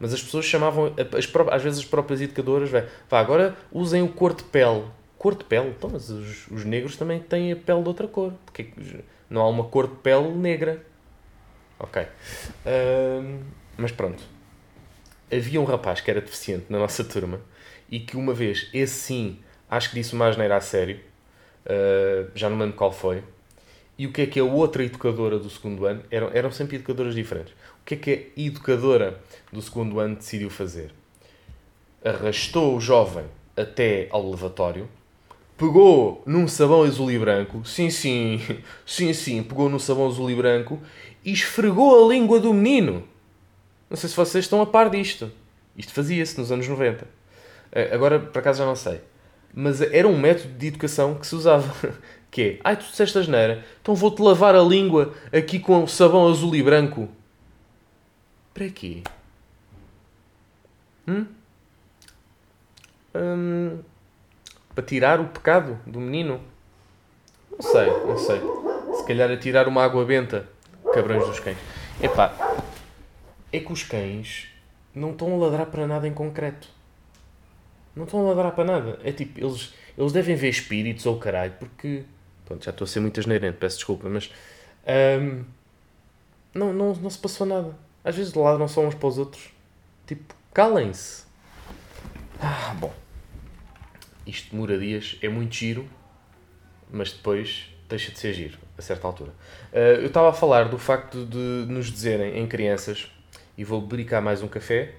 Mas 0.00 0.12
as 0.12 0.22
pessoas 0.22 0.44
chamavam, 0.44 0.92
as, 1.16 1.52
às 1.52 1.62
vezes 1.62 1.78
as 1.78 1.84
próprias 1.84 2.20
educadoras, 2.20 2.70
vá, 2.70 3.20
agora 3.20 3.56
usem 3.70 4.02
o 4.02 4.08
cor 4.08 4.34
de 4.34 4.42
pele. 4.44 4.84
Cor 5.18 5.34
de 5.34 5.44
pele? 5.44 5.68
Então, 5.68 5.90
mas 5.90 6.10
os, 6.10 6.48
os 6.48 6.64
negros 6.64 6.96
também 6.96 7.20
têm 7.20 7.52
a 7.52 7.56
pele 7.56 7.82
de 7.82 7.88
outra 7.88 8.08
cor. 8.08 8.32
Porque 8.44 8.68
não 9.30 9.42
há 9.42 9.48
uma 9.48 9.64
cor 9.64 9.86
de 9.86 9.94
pele 9.96 10.30
negra. 10.32 10.84
Ok. 11.78 12.02
Uh, 12.02 13.40
mas 13.76 13.92
pronto. 13.92 14.22
Havia 15.32 15.60
um 15.60 15.64
rapaz 15.64 16.00
que 16.00 16.10
era 16.10 16.20
deficiente 16.20 16.66
na 16.68 16.78
nossa 16.78 17.02
turma 17.04 17.40
e 17.90 18.00
que 18.00 18.16
uma 18.16 18.32
vez, 18.32 18.68
esse 18.72 18.94
sim, 18.94 19.38
acho 19.68 19.90
que 19.90 19.96
disse 19.96 20.14
uma 20.14 20.26
asneira 20.26 20.56
a 20.56 20.60
sério, 20.60 20.98
uh, 21.66 22.30
já 22.34 22.48
não 22.48 22.58
lembro 22.58 22.76
qual 22.76 22.92
foi, 22.92 23.22
e 23.96 24.06
o 24.06 24.12
que 24.12 24.22
é 24.22 24.26
que 24.26 24.40
a 24.40 24.44
outra 24.44 24.84
educadora 24.84 25.38
do 25.38 25.48
segundo 25.48 25.86
ano, 25.86 26.02
eram, 26.10 26.30
eram 26.32 26.50
sempre 26.50 26.76
educadoras 26.76 27.14
diferentes, 27.14 27.52
o 27.52 27.84
que 27.84 27.94
é 27.94 27.96
que 27.96 28.32
a 28.36 28.40
educadora 28.40 29.20
do 29.52 29.60
segundo 29.62 30.00
ano 30.00 30.16
decidiu 30.16 30.50
fazer? 30.50 30.92
Arrastou 32.04 32.76
o 32.76 32.80
jovem 32.80 33.24
até 33.56 34.08
ao 34.10 34.28
lavatório, 34.28 34.88
pegou 35.56 36.22
num 36.26 36.48
sabão 36.48 36.82
azul 36.82 37.10
e 37.10 37.18
branco, 37.18 37.64
sim, 37.64 37.90
sim, 37.90 38.40
sim, 38.84 39.12
sim, 39.12 39.42
pegou 39.42 39.68
num 39.68 39.78
sabão 39.78 40.06
azul 40.06 40.30
e 40.30 40.34
branco 40.34 40.80
e 41.24 41.32
esfregou 41.32 42.04
a 42.04 42.12
língua 42.12 42.38
do 42.40 42.52
menino. 42.52 43.04
Não 43.88 43.96
sei 43.96 44.08
se 44.08 44.16
vocês 44.16 44.44
estão 44.44 44.60
a 44.60 44.66
par 44.66 44.90
disto. 44.90 45.30
Isto 45.76 45.92
fazia-se 45.92 46.38
nos 46.38 46.52
anos 46.52 46.66
90. 46.66 47.06
Eh, 47.74 47.90
agora, 47.92 48.20
por 48.20 48.38
acaso, 48.38 48.60
já 48.60 48.64
não 48.64 48.76
sei. 48.76 49.00
Mas 49.52 49.82
era 49.82 50.08
um 50.08 50.16
método 50.16 50.54
de 50.54 50.68
educação 50.68 51.14
que 51.16 51.26
se 51.26 51.34
usava. 51.34 51.72
Que 52.34 52.42
é, 52.42 52.58
ai, 52.64 52.76
tu 52.76 52.84
disseste 52.86 53.16
a 53.16 53.22
geneira, 53.22 53.64
então 53.80 53.94
vou-te 53.94 54.20
lavar 54.20 54.56
a 54.56 54.60
língua 54.60 55.14
aqui 55.32 55.60
com 55.60 55.86
sabão 55.86 56.28
azul 56.28 56.52
e 56.56 56.64
branco. 56.64 57.08
Para 58.52 58.68
quê? 58.70 59.04
Hum? 61.06 61.26
Hum, 63.14 63.78
para 64.74 64.84
tirar 64.84 65.20
o 65.20 65.28
pecado 65.28 65.78
do 65.86 66.00
menino? 66.00 66.40
Não 67.52 67.62
sei, 67.62 67.86
não 68.04 68.18
sei. 68.18 68.40
Se 68.96 69.06
calhar 69.06 69.30
a 69.30 69.36
tirar 69.36 69.68
uma 69.68 69.84
água 69.84 70.04
benta. 70.04 70.48
Cabrões 70.92 71.24
dos 71.24 71.38
cães. 71.38 71.58
Epá, 72.02 72.34
é 73.52 73.60
que 73.60 73.72
os 73.72 73.84
cães 73.84 74.48
não 74.92 75.12
estão 75.12 75.32
a 75.32 75.36
ladrar 75.36 75.66
para 75.66 75.86
nada 75.86 76.08
em 76.08 76.12
concreto. 76.12 76.68
Não 77.94 78.04
estão 78.04 78.20
a 78.20 78.28
ladrar 78.30 78.52
para 78.52 78.64
nada. 78.64 78.98
É 79.04 79.12
tipo, 79.12 79.38
eles, 79.40 79.72
eles 79.96 80.12
devem 80.12 80.36
ver 80.36 80.48
espíritos 80.48 81.06
ou 81.06 81.18
caralho, 81.18 81.52
porque. 81.58 82.04
Pronto, 82.44 82.64
já 82.64 82.70
estou 82.70 82.84
a 82.84 82.88
ser 82.88 83.00
muito 83.00 83.18
asneirente, 83.20 83.56
peço 83.58 83.76
desculpa, 83.76 84.08
mas. 84.08 84.30
Um, 84.86 85.44
não, 86.52 86.72
não, 86.72 86.94
não 86.94 87.10
se 87.10 87.18
passou 87.18 87.46
nada. 87.46 87.74
Às 88.04 88.16
vezes 88.16 88.34
ladram 88.34 88.68
só 88.68 88.86
uns 88.86 88.94
para 88.94 89.08
os 89.08 89.18
outros. 89.18 89.50
Tipo, 90.06 90.34
calem-se. 90.52 91.24
Ah, 92.40 92.74
bom. 92.78 92.92
Isto 94.26 94.50
de 94.50 94.56
moradias 94.56 95.18
é 95.22 95.28
muito 95.28 95.54
giro, 95.54 95.88
mas 96.90 97.12
depois 97.12 97.70
deixa 97.88 98.10
de 98.10 98.18
ser 98.18 98.32
giro, 98.32 98.58
a 98.76 98.82
certa 98.82 99.06
altura. 99.06 99.30
Uh, 99.72 100.00
eu 100.00 100.06
estava 100.06 100.30
a 100.30 100.32
falar 100.32 100.68
do 100.68 100.78
facto 100.78 101.24
de 101.26 101.66
nos 101.68 101.90
dizerem 101.90 102.38
em 102.38 102.46
crianças, 102.46 103.10
e 103.56 103.64
vou 103.64 103.80
brincar 103.80 104.20
mais 104.20 104.42
um 104.42 104.48
café. 104.48 104.94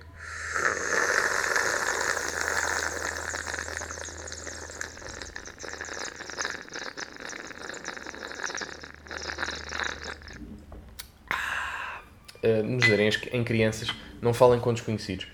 Uh, 12.45 12.63
nos 12.63 12.83
dizerem 12.83 13.09
em 13.31 13.43
crianças, 13.43 13.89
não 14.21 14.33
falem 14.33 14.59
com 14.59 14.71
desconhecidos. 14.71 15.25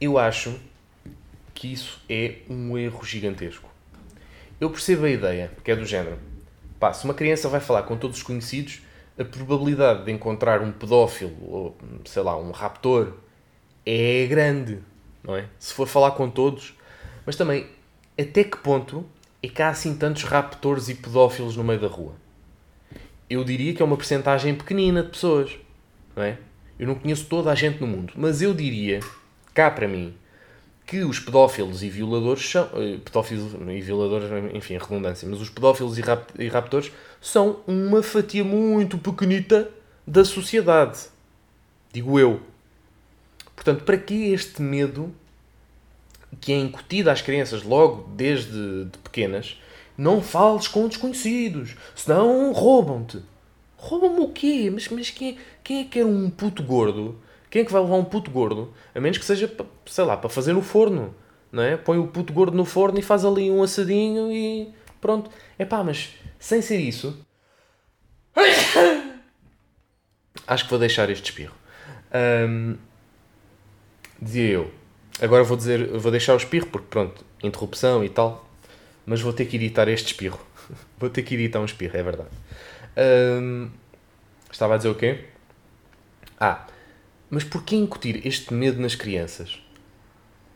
Eu 0.00 0.16
acho 0.16 0.58
que 1.52 1.72
isso 1.72 2.00
é 2.08 2.36
um 2.48 2.78
erro 2.78 3.04
gigantesco. 3.04 3.68
Eu 4.60 4.70
percebo 4.70 5.04
a 5.04 5.10
ideia, 5.10 5.52
que 5.62 5.70
é 5.70 5.76
do 5.76 5.84
género. 5.84 6.18
Pá, 6.80 6.92
se 6.92 7.04
uma 7.04 7.12
criança 7.14 7.48
vai 7.48 7.60
falar 7.60 7.82
com 7.82 7.96
todos 7.96 8.16
os 8.16 8.22
conhecidos, 8.22 8.80
a 9.18 9.24
probabilidade 9.24 10.04
de 10.04 10.12
encontrar 10.12 10.62
um 10.62 10.70
pedófilo 10.70 11.36
ou, 11.42 11.76
sei 12.04 12.22
lá, 12.22 12.36
um 12.36 12.52
raptor 12.52 13.14
é 13.84 14.26
grande, 14.26 14.78
não 15.22 15.36
é? 15.36 15.46
Se 15.58 15.74
for 15.74 15.86
falar 15.88 16.12
com 16.12 16.30
todos. 16.30 16.74
Mas 17.26 17.34
também, 17.34 17.66
até 18.18 18.44
que 18.44 18.56
ponto 18.58 19.04
é 19.42 19.48
que 19.48 19.60
há 19.60 19.68
assim 19.68 19.96
tantos 19.96 20.22
raptores 20.22 20.88
e 20.88 20.94
pedófilos 20.94 21.56
no 21.56 21.64
meio 21.64 21.80
da 21.80 21.88
rua? 21.88 22.14
Eu 23.28 23.44
diria 23.44 23.74
que 23.74 23.82
é 23.82 23.84
uma 23.84 23.96
percentagem 23.96 24.54
pequenina 24.54 25.02
de 25.02 25.10
pessoas, 25.10 25.58
não 26.18 26.24
é? 26.24 26.38
Eu 26.78 26.86
não 26.86 26.94
conheço 26.96 27.24
toda 27.26 27.50
a 27.50 27.54
gente 27.54 27.80
no 27.80 27.86
mundo, 27.86 28.12
mas 28.16 28.42
eu 28.42 28.52
diria, 28.52 29.00
cá 29.54 29.70
para 29.70 29.88
mim, 29.88 30.14
que 30.86 31.04
os 31.04 31.20
pedófilos 31.20 31.82
e 31.82 31.88
violadores 31.88 32.48
são. 32.50 32.68
Eh, 32.74 32.98
pedófilos 33.04 33.54
e 33.54 33.80
violadores, 33.80 34.28
enfim, 34.54 34.78
redundância, 34.78 35.28
mas 35.28 35.40
os 35.40 35.50
pedófilos 35.50 35.98
e, 35.98 36.00
rap, 36.00 36.26
e 36.38 36.48
raptores 36.48 36.90
são 37.20 37.60
uma 37.66 38.02
fatia 38.02 38.42
muito 38.42 38.98
pequenita 38.98 39.70
da 40.06 40.24
sociedade. 40.24 40.98
Digo 41.92 42.18
eu. 42.18 42.40
Portanto, 43.54 43.84
para 43.84 43.98
que 43.98 44.32
este 44.32 44.62
medo 44.62 45.12
que 46.40 46.52
é 46.52 46.58
incutido 46.58 47.10
às 47.10 47.20
crianças 47.20 47.62
logo 47.62 48.08
desde 48.14 48.84
de 48.86 48.98
pequenas? 48.98 49.58
Não 49.96 50.22
fales 50.22 50.68
com 50.68 50.86
desconhecidos, 50.86 51.74
senão 51.94 52.52
roubam-te. 52.52 53.20
Roubam-me 53.78 54.20
o 54.20 54.28
quê? 54.28 54.70
Mas, 54.70 54.88
mas 54.88 55.10
quem, 55.10 55.38
quem 55.64 55.80
é 55.80 55.84
que 55.84 55.90
quer 55.90 56.04
um 56.04 56.28
puto 56.28 56.62
gordo 56.62 57.18
quem 57.50 57.62
é 57.62 57.64
que 57.64 57.72
vai 57.72 57.80
levar 57.80 57.96
um 57.96 58.04
puto 58.04 58.30
gordo? 58.30 58.72
A 58.94 59.00
menos 59.00 59.18
que 59.18 59.24
seja, 59.24 59.50
sei 59.86 60.04
lá, 60.04 60.16
para 60.16 60.28
fazer 60.28 60.52
no 60.52 60.62
forno. 60.62 61.14
Não 61.50 61.62
é? 61.62 61.78
Põe 61.78 61.98
o 61.98 62.06
puto 62.06 62.32
gordo 62.32 62.56
no 62.56 62.64
forno 62.64 62.98
e 62.98 63.02
faz 63.02 63.24
ali 63.24 63.50
um 63.50 63.62
assadinho 63.62 64.30
e 64.30 64.72
pronto. 65.00 65.30
É 65.58 65.64
pá, 65.64 65.82
mas 65.82 66.10
sem 66.38 66.60
ser 66.60 66.78
isso. 66.78 67.18
Acho 70.46 70.64
que 70.64 70.70
vou 70.70 70.78
deixar 70.78 71.08
este 71.08 71.30
espirro. 71.30 71.54
Um, 72.14 72.76
dizia 74.20 74.50
eu. 74.50 74.70
Agora 75.20 75.42
vou 75.42 75.56
dizer, 75.56 75.88
vou 75.98 76.12
deixar 76.12 76.34
o 76.34 76.36
espirro 76.36 76.66
porque 76.66 76.86
pronto, 76.88 77.24
interrupção 77.42 78.04
e 78.04 78.10
tal. 78.10 78.46
Mas 79.06 79.22
vou 79.22 79.32
ter 79.32 79.46
que 79.46 79.56
editar 79.56 79.88
este 79.88 80.08
espirro. 80.08 80.38
vou 80.98 81.08
ter 81.08 81.22
que 81.22 81.34
editar 81.34 81.60
um 81.60 81.64
espirro, 81.64 81.96
é 81.96 82.02
verdade. 82.02 82.28
Um, 82.98 83.70
estava 84.50 84.74
a 84.74 84.76
dizer 84.76 84.88
o 84.88 84.94
quê? 84.94 85.26
Ah, 86.40 86.66
mas 87.30 87.44
porquê 87.44 87.76
incutir 87.76 88.26
este 88.26 88.52
medo 88.52 88.80
nas 88.80 88.94
crianças? 88.94 89.60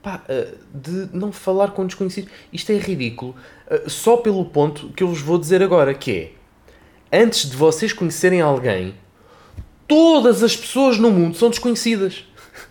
Pá, 0.03 0.23
eh, 0.29 0.55
de 0.75 1.09
não 1.13 1.31
falar 1.31 1.71
com 1.71 1.87
desconhecidos. 1.87 2.33
Isto 2.53 2.73
é 2.73 2.79
ridículo. 2.79 3.37
Eh, 3.69 3.85
só 3.87 4.17
pelo 4.17 4.45
ponto 4.45 4.89
que 4.89 5.03
eu 5.03 5.09
vos 5.09 5.21
vou 5.21 5.39
dizer 5.39 5.63
agora, 5.63 5.95
que 5.95 6.11
é... 7.13 7.23
Antes 7.23 7.49
de 7.49 7.57
vocês 7.57 7.93
conhecerem 7.93 8.41
alguém, 8.41 8.95
todas 9.87 10.43
as 10.43 10.57
pessoas 10.57 10.99
no 10.99 11.11
mundo 11.11 11.37
são 11.37 11.51
desconhecidas. 11.51 12.25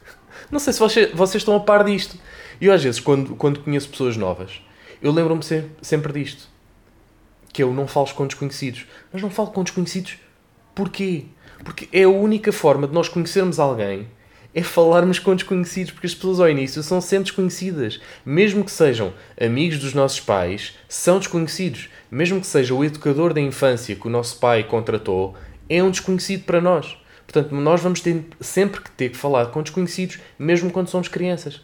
Não 0.52 0.60
sei 0.60 0.74
se 0.74 0.80
vocês, 0.80 1.36
estão 1.36 1.56
a 1.56 1.60
par 1.62 1.86
disto. 1.86 2.18
E 2.60 2.70
às 2.70 2.84
vezes, 2.84 3.00
quando, 3.00 3.36
quando 3.36 3.62
conheço 3.62 3.88
pessoas 3.88 4.18
novas, 4.18 4.62
eu 5.02 5.12
lembro-me 5.12 5.42
sempre 5.82 6.12
disto. 6.12 6.51
Que 7.52 7.64
eu 7.64 7.74
não 7.74 7.88
falo 7.88 8.14
com 8.14 8.28
desconhecidos. 8.28 8.86
Mas 9.12 9.22
não 9.22 9.30
falo 9.30 9.52
com 9.52 9.64
desconhecidos 9.64 10.18
porquê? 10.74 11.26
Porque 11.64 11.88
é 11.92 12.04
a 12.04 12.10
única 12.10 12.52
forma 12.52 12.88
de 12.88 12.94
nós 12.94 13.08
conhecermos 13.08 13.60
alguém 13.60 14.08
é 14.54 14.62
falarmos 14.62 15.18
com 15.18 15.34
desconhecidos, 15.34 15.92
porque 15.92 16.08
as 16.08 16.14
pessoas 16.14 16.40
ao 16.40 16.50
início 16.50 16.84
são 16.84 17.00
sempre 17.00 17.26
desconhecidas. 17.26 18.02
Mesmo 18.26 18.66
que 18.66 18.72
sejam 18.72 19.14
amigos 19.40 19.80
dos 19.80 19.94
nossos 19.94 20.20
pais, 20.20 20.76
são 20.90 21.20
desconhecidos. 21.20 21.90
Mesmo 22.10 22.42
que 22.42 22.48
seja 22.48 22.74
o 22.74 22.84
educador 22.84 23.34
da 23.34 23.40
infância 23.40 23.96
que 23.96 24.08
o 24.08 24.10
nosso 24.10 24.38
pai 24.40 24.64
contratou, 24.64 25.36
é 25.70 25.82
um 25.82 25.90
desconhecido 25.90 26.44
para 26.44 26.60
nós. 26.60 26.98
Portanto, 27.26 27.56
nós 27.56 27.80
vamos 27.82 28.02
ter 28.02 28.26
sempre 28.42 28.82
que 28.82 28.92
ter 28.92 29.10
que 29.10 29.18
falar 29.18 29.46
com 29.48 29.62
desconhecidos, 29.62 30.20
mesmo 30.38 30.70
quando 30.70 30.90
somos 30.90 31.08
crianças. 31.08 31.62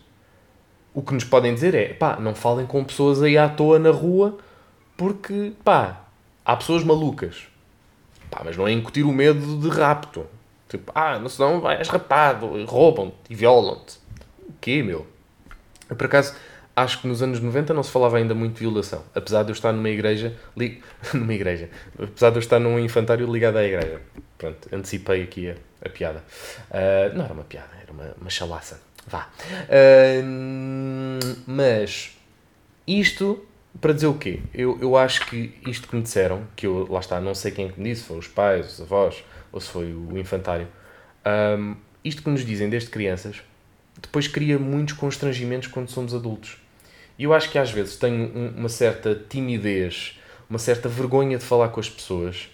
O 0.93 1.01
que 1.01 1.13
nos 1.13 1.25
podem 1.25 1.53
dizer 1.53 1.75
é, 1.75 1.89
pá, 1.89 2.17
não 2.17 2.33
falem 2.33 2.65
com 2.65 2.85
pessoas 2.85 3.21
aí 3.21 3.37
à 3.37 3.49
toa 3.49 3.77
na 3.77 3.91
rua, 3.91 4.37
porque, 4.97 5.53
pá, 5.63 6.01
há 6.43 6.55
pessoas 6.57 6.83
malucas. 6.83 7.47
Pá, 8.29 8.41
mas 8.43 8.57
não 8.57 8.67
é 8.67 8.71
incutir 8.71 9.05
o 9.05 9.13
medo 9.13 9.57
de 9.59 9.69
rapto. 9.69 10.25
Tipo, 10.67 10.91
ah, 10.93 11.17
não 11.17 11.29
senão 11.29 11.61
vais 11.61 11.87
raptado, 11.87 12.65
roubam-te 12.65 13.15
e 13.29 13.35
violam-te. 13.35 13.99
O 14.49 14.53
quê, 14.59 14.83
meu? 14.83 15.07
Por 15.87 16.05
acaso, 16.05 16.35
acho 16.75 17.01
que 17.01 17.07
nos 17.07 17.21
anos 17.21 17.39
90 17.39 17.73
não 17.73 17.83
se 17.83 17.91
falava 17.91 18.17
ainda 18.17 18.33
muito 18.33 18.55
de 18.55 18.59
violação. 18.59 19.03
Apesar 19.15 19.43
de 19.43 19.49
eu 19.49 19.53
estar 19.53 19.71
numa 19.71 19.89
igreja. 19.89 20.35
Li... 20.57 20.83
numa 21.13 21.33
igreja. 21.33 21.69
Apesar 21.97 22.31
de 22.31 22.37
eu 22.37 22.41
estar 22.41 22.59
num 22.59 22.77
infantário 22.79 23.31
ligado 23.31 23.57
à 23.57 23.63
igreja. 23.63 24.01
Pronto, 24.37 24.67
antecipei 24.73 25.23
aqui 25.23 25.51
a, 25.51 25.55
a 25.85 25.89
piada. 25.89 26.23
Uh, 26.69 27.15
não 27.15 27.23
era 27.23 27.33
uma 27.33 27.43
piada, 27.43 27.71
era 27.81 27.91
uma, 27.91 28.15
uma 28.19 28.29
chalaça. 28.29 28.81
Vá. 29.07 29.29
Uh, 29.69 31.43
mas 31.47 32.17
isto 32.85 33.45
para 33.79 33.93
dizer 33.93 34.07
o 34.07 34.13
quê? 34.13 34.39
Eu, 34.53 34.77
eu 34.81 34.97
acho 34.97 35.25
que 35.27 35.53
isto 35.67 35.87
que 35.87 35.95
me 35.95 36.01
disseram, 36.01 36.47
que 36.55 36.65
eu, 36.67 36.87
lá 36.89 36.99
está, 36.99 37.19
não 37.19 37.35
sei 37.35 37.51
quem 37.51 37.71
me 37.77 37.89
disse, 37.89 38.03
foram 38.03 38.19
os 38.19 38.27
pais, 38.27 38.73
os 38.73 38.81
avós, 38.81 39.23
ou 39.51 39.59
se 39.59 39.69
foi 39.69 39.93
o 39.93 40.17
infantário, 40.17 40.67
um, 41.59 41.75
isto 42.03 42.23
que 42.23 42.29
nos 42.29 42.45
dizem 42.45 42.69
desde 42.69 42.89
crianças, 42.89 43.41
depois 44.01 44.27
cria 44.27 44.57
muitos 44.57 44.93
constrangimentos 44.95 45.67
quando 45.67 45.89
somos 45.89 46.13
adultos. 46.13 46.57
E 47.17 47.23
eu 47.23 47.33
acho 47.33 47.49
que 47.49 47.57
às 47.57 47.71
vezes 47.71 47.95
tenho 47.95 48.31
uma 48.55 48.69
certa 48.69 49.15
timidez, 49.27 50.19
uma 50.49 50.59
certa 50.59 50.87
vergonha 50.87 51.37
de 51.37 51.43
falar 51.43 51.69
com 51.69 51.79
as 51.79 51.89
pessoas, 51.89 52.49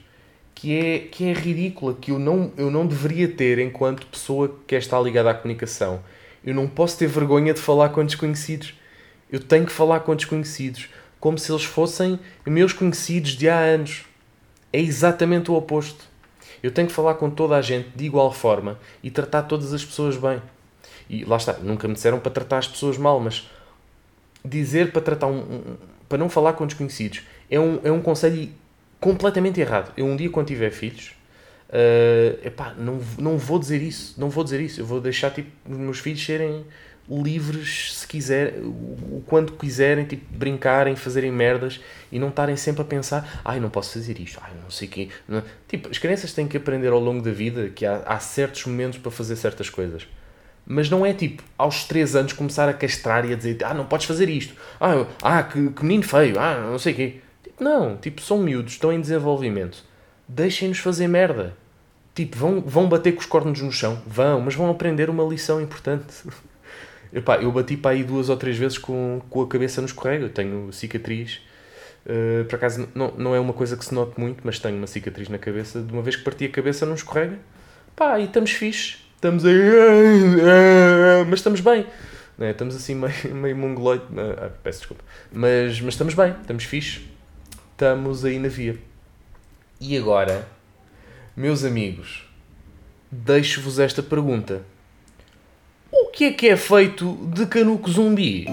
que 0.55 0.77
é, 0.77 0.99
que 0.99 1.25
é 1.25 1.33
ridícula, 1.33 1.93
que 1.93 2.11
eu 2.11 2.19
não, 2.19 2.51
eu 2.57 2.71
não 2.71 2.87
deveria 2.87 3.27
ter 3.27 3.59
enquanto 3.59 4.07
pessoa 4.07 4.47
que 4.47 4.55
quer 4.67 4.77
estar 4.77 4.99
ligada 5.01 5.29
à 5.29 5.33
comunicação. 5.33 6.01
Eu 6.45 6.55
não 6.55 6.67
posso 6.67 6.97
ter 6.97 7.07
vergonha 7.07 7.53
de 7.53 7.59
falar 7.59 7.89
com 7.89 8.05
desconhecidos. 8.05 8.73
Eu 9.31 9.39
tenho 9.39 9.65
que 9.65 9.71
falar 9.71 10.01
com 10.01 10.15
desconhecidos 10.15 10.89
como 11.23 11.39
se 11.39 11.49
eles 11.49 11.63
fossem 11.63 12.19
meus 12.45 12.73
conhecidos 12.73 13.31
de 13.31 13.47
há 13.47 13.57
anos. 13.57 14.03
É 14.73 14.79
exatamente 14.81 15.49
o 15.49 15.53
oposto. 15.53 16.03
Eu 16.61 16.69
tenho 16.69 16.85
que 16.85 16.93
falar 16.93 17.13
com 17.13 17.29
toda 17.29 17.55
a 17.55 17.61
gente 17.61 17.87
de 17.95 18.03
igual 18.03 18.29
forma 18.29 18.77
e 19.01 19.09
tratar 19.09 19.43
todas 19.43 19.73
as 19.73 19.85
pessoas 19.85 20.17
bem. 20.17 20.41
E 21.09 21.23
lá 21.23 21.37
está, 21.37 21.53
nunca 21.53 21.87
me 21.87 21.93
disseram 21.93 22.19
para 22.19 22.29
tratar 22.29 22.57
as 22.57 22.67
pessoas 22.67 22.97
mal, 22.97 23.21
mas 23.21 23.49
dizer 24.43 24.91
para 24.91 25.01
tratar 25.01 25.27
um, 25.27 25.39
um 25.39 25.77
para 26.09 26.17
não 26.17 26.27
falar 26.27 26.51
com 26.53 26.67
desconhecidos 26.67 27.21
é 27.49 27.57
um, 27.57 27.79
é 27.85 27.91
um 27.91 28.01
conselho 28.01 28.49
completamente 28.99 29.61
errado. 29.61 29.93
Eu 29.95 30.05
um 30.05 30.17
dia 30.17 30.29
quando 30.29 30.47
tiver 30.47 30.71
filhos, 30.71 31.15
uh, 31.69 32.45
epá, 32.45 32.73
não, 32.77 32.99
não 33.17 33.37
vou 33.37 33.59
dizer 33.59 33.81
isso, 33.81 34.19
não 34.19 34.29
vou 34.29 34.43
dizer 34.43 34.59
isso. 34.59 34.81
Eu 34.81 34.85
vou 34.85 34.99
deixar 34.99 35.31
tipo, 35.31 35.49
os 35.71 35.77
meus 35.77 35.99
filhos 35.99 36.21
serem 36.21 36.65
livres 37.09 37.97
se 37.97 38.07
quiser, 38.07 38.55
o 38.63 39.21
quando 39.27 39.53
quiserem, 39.53 40.05
tipo, 40.05 40.25
brincarem, 40.35 40.95
fazerem 40.95 41.31
merdas 41.31 41.81
e 42.11 42.17
não 42.17 42.29
estarem 42.29 42.55
sempre 42.55 42.81
a 42.81 42.85
pensar, 42.85 43.41
ai, 43.43 43.59
não 43.59 43.69
posso 43.69 43.93
fazer 43.93 44.19
isto, 44.19 44.39
ai, 44.41 44.51
não 44.61 44.69
sei 44.69 44.87
o 44.87 44.91
quê. 44.91 45.09
Não. 45.27 45.43
Tipo, 45.67 45.89
as 45.89 45.97
crianças 45.97 46.31
têm 46.33 46.47
que 46.47 46.55
aprender 46.55 46.89
ao 46.89 46.99
longo 46.99 47.21
da 47.21 47.31
vida 47.31 47.69
que 47.69 47.85
há, 47.85 48.03
há 48.05 48.19
certos 48.19 48.65
momentos 48.65 48.99
para 48.99 49.11
fazer 49.11 49.35
certas 49.35 49.69
coisas. 49.69 50.07
Mas 50.65 50.89
não 50.89 51.05
é 51.05 51.13
tipo, 51.13 51.43
aos 51.57 51.83
3 51.83 52.15
anos 52.15 52.33
começar 52.33 52.69
a 52.69 52.73
castrar 52.73 53.25
e 53.29 53.33
a 53.33 53.35
dizer, 53.35 53.57
ah, 53.65 53.73
não 53.73 53.85
podes 53.85 54.05
fazer 54.05 54.29
isto, 54.29 54.55
ah, 54.79 55.05
ah 55.21 55.43
que, 55.43 55.71
que 55.71 55.83
menino 55.83 56.03
feio, 56.03 56.39
ah, 56.39 56.69
não 56.71 56.79
sei 56.79 56.93
o 56.93 56.95
quê. 56.95 57.15
Tipo, 57.43 57.63
não, 57.63 57.97
tipo, 57.97 58.21
são 58.21 58.37
miúdos, 58.37 58.73
estão 58.73 58.93
em 58.93 59.01
desenvolvimento. 59.01 59.83
Deixem-nos 60.25 60.79
fazer 60.79 61.07
merda. 61.07 61.55
Tipo, 62.15 62.37
vão, 62.37 62.61
vão 62.61 62.87
bater 62.87 63.11
com 63.13 63.19
os 63.19 63.25
cornos 63.25 63.61
no 63.61 63.71
chão, 63.71 64.01
vão, 64.07 64.39
mas 64.39 64.55
vão 64.55 64.69
aprender 64.69 65.09
uma 65.09 65.23
lição 65.23 65.59
importante. 65.59 66.05
Epá, 67.13 67.37
eu 67.37 67.51
bati 67.51 67.77
para 67.77 67.91
aí 67.91 68.03
duas 68.03 68.29
ou 68.29 68.35
três 68.35 68.57
vezes 68.57 68.77
com, 68.79 69.21
com 69.29 69.41
a 69.43 69.47
cabeça 69.47 69.79
no 69.79 69.87
escorrego. 69.87 70.25
Eu 70.25 70.29
tenho 70.29 70.73
cicatriz. 70.73 71.41
Uh, 72.05 72.43
por 72.45 72.55
acaso 72.55 72.89
não, 72.93 73.11
não 73.11 73.35
é 73.35 73.39
uma 73.39 73.53
coisa 73.53 73.77
que 73.77 73.85
se 73.85 73.93
note 73.93 74.19
muito, 74.19 74.41
mas 74.43 74.59
tenho 74.59 74.75
uma 74.75 74.87
cicatriz 74.87 75.29
na 75.29 75.37
cabeça 75.37 75.81
de 75.81 75.93
uma 75.93 76.01
vez 76.01 76.15
que 76.15 76.23
parti 76.23 76.45
a 76.45 76.49
cabeça 76.49 76.85
num 76.85 76.95
escorrega. 76.95 77.37
Pá, 77.95 78.19
e 78.19 78.25
estamos 78.25 78.51
fixe. 78.51 78.97
Estamos 79.15 79.45
aí. 79.45 79.55
Mas 81.29 81.39
estamos 81.39 81.61
bem. 81.61 81.85
Né? 82.37 82.51
Estamos 82.51 82.75
assim 82.75 82.95
meio, 82.95 83.13
meio 83.35 83.55
mongoloide. 83.55 84.03
Ah, 84.17 84.49
peço 84.63 84.79
desculpa. 84.79 85.03
Mas, 85.31 85.79
mas 85.79 85.93
estamos 85.93 86.15
bem, 86.15 86.35
estamos 86.41 86.63
fixe. 86.63 87.07
Estamos 87.71 88.25
aí 88.25 88.39
na 88.39 88.47
via. 88.47 88.77
E 89.79 89.97
agora, 89.97 90.47
meus 91.35 91.63
amigos, 91.63 92.27
deixo-vos 93.11 93.79
esta 93.79 94.01
pergunta 94.01 94.63
que 96.13 96.25
é 96.25 96.31
que 96.31 96.47
é 96.47 96.55
feito 96.55 97.17
de 97.33 97.45
canuco 97.47 97.89
zumbi? 97.89 98.45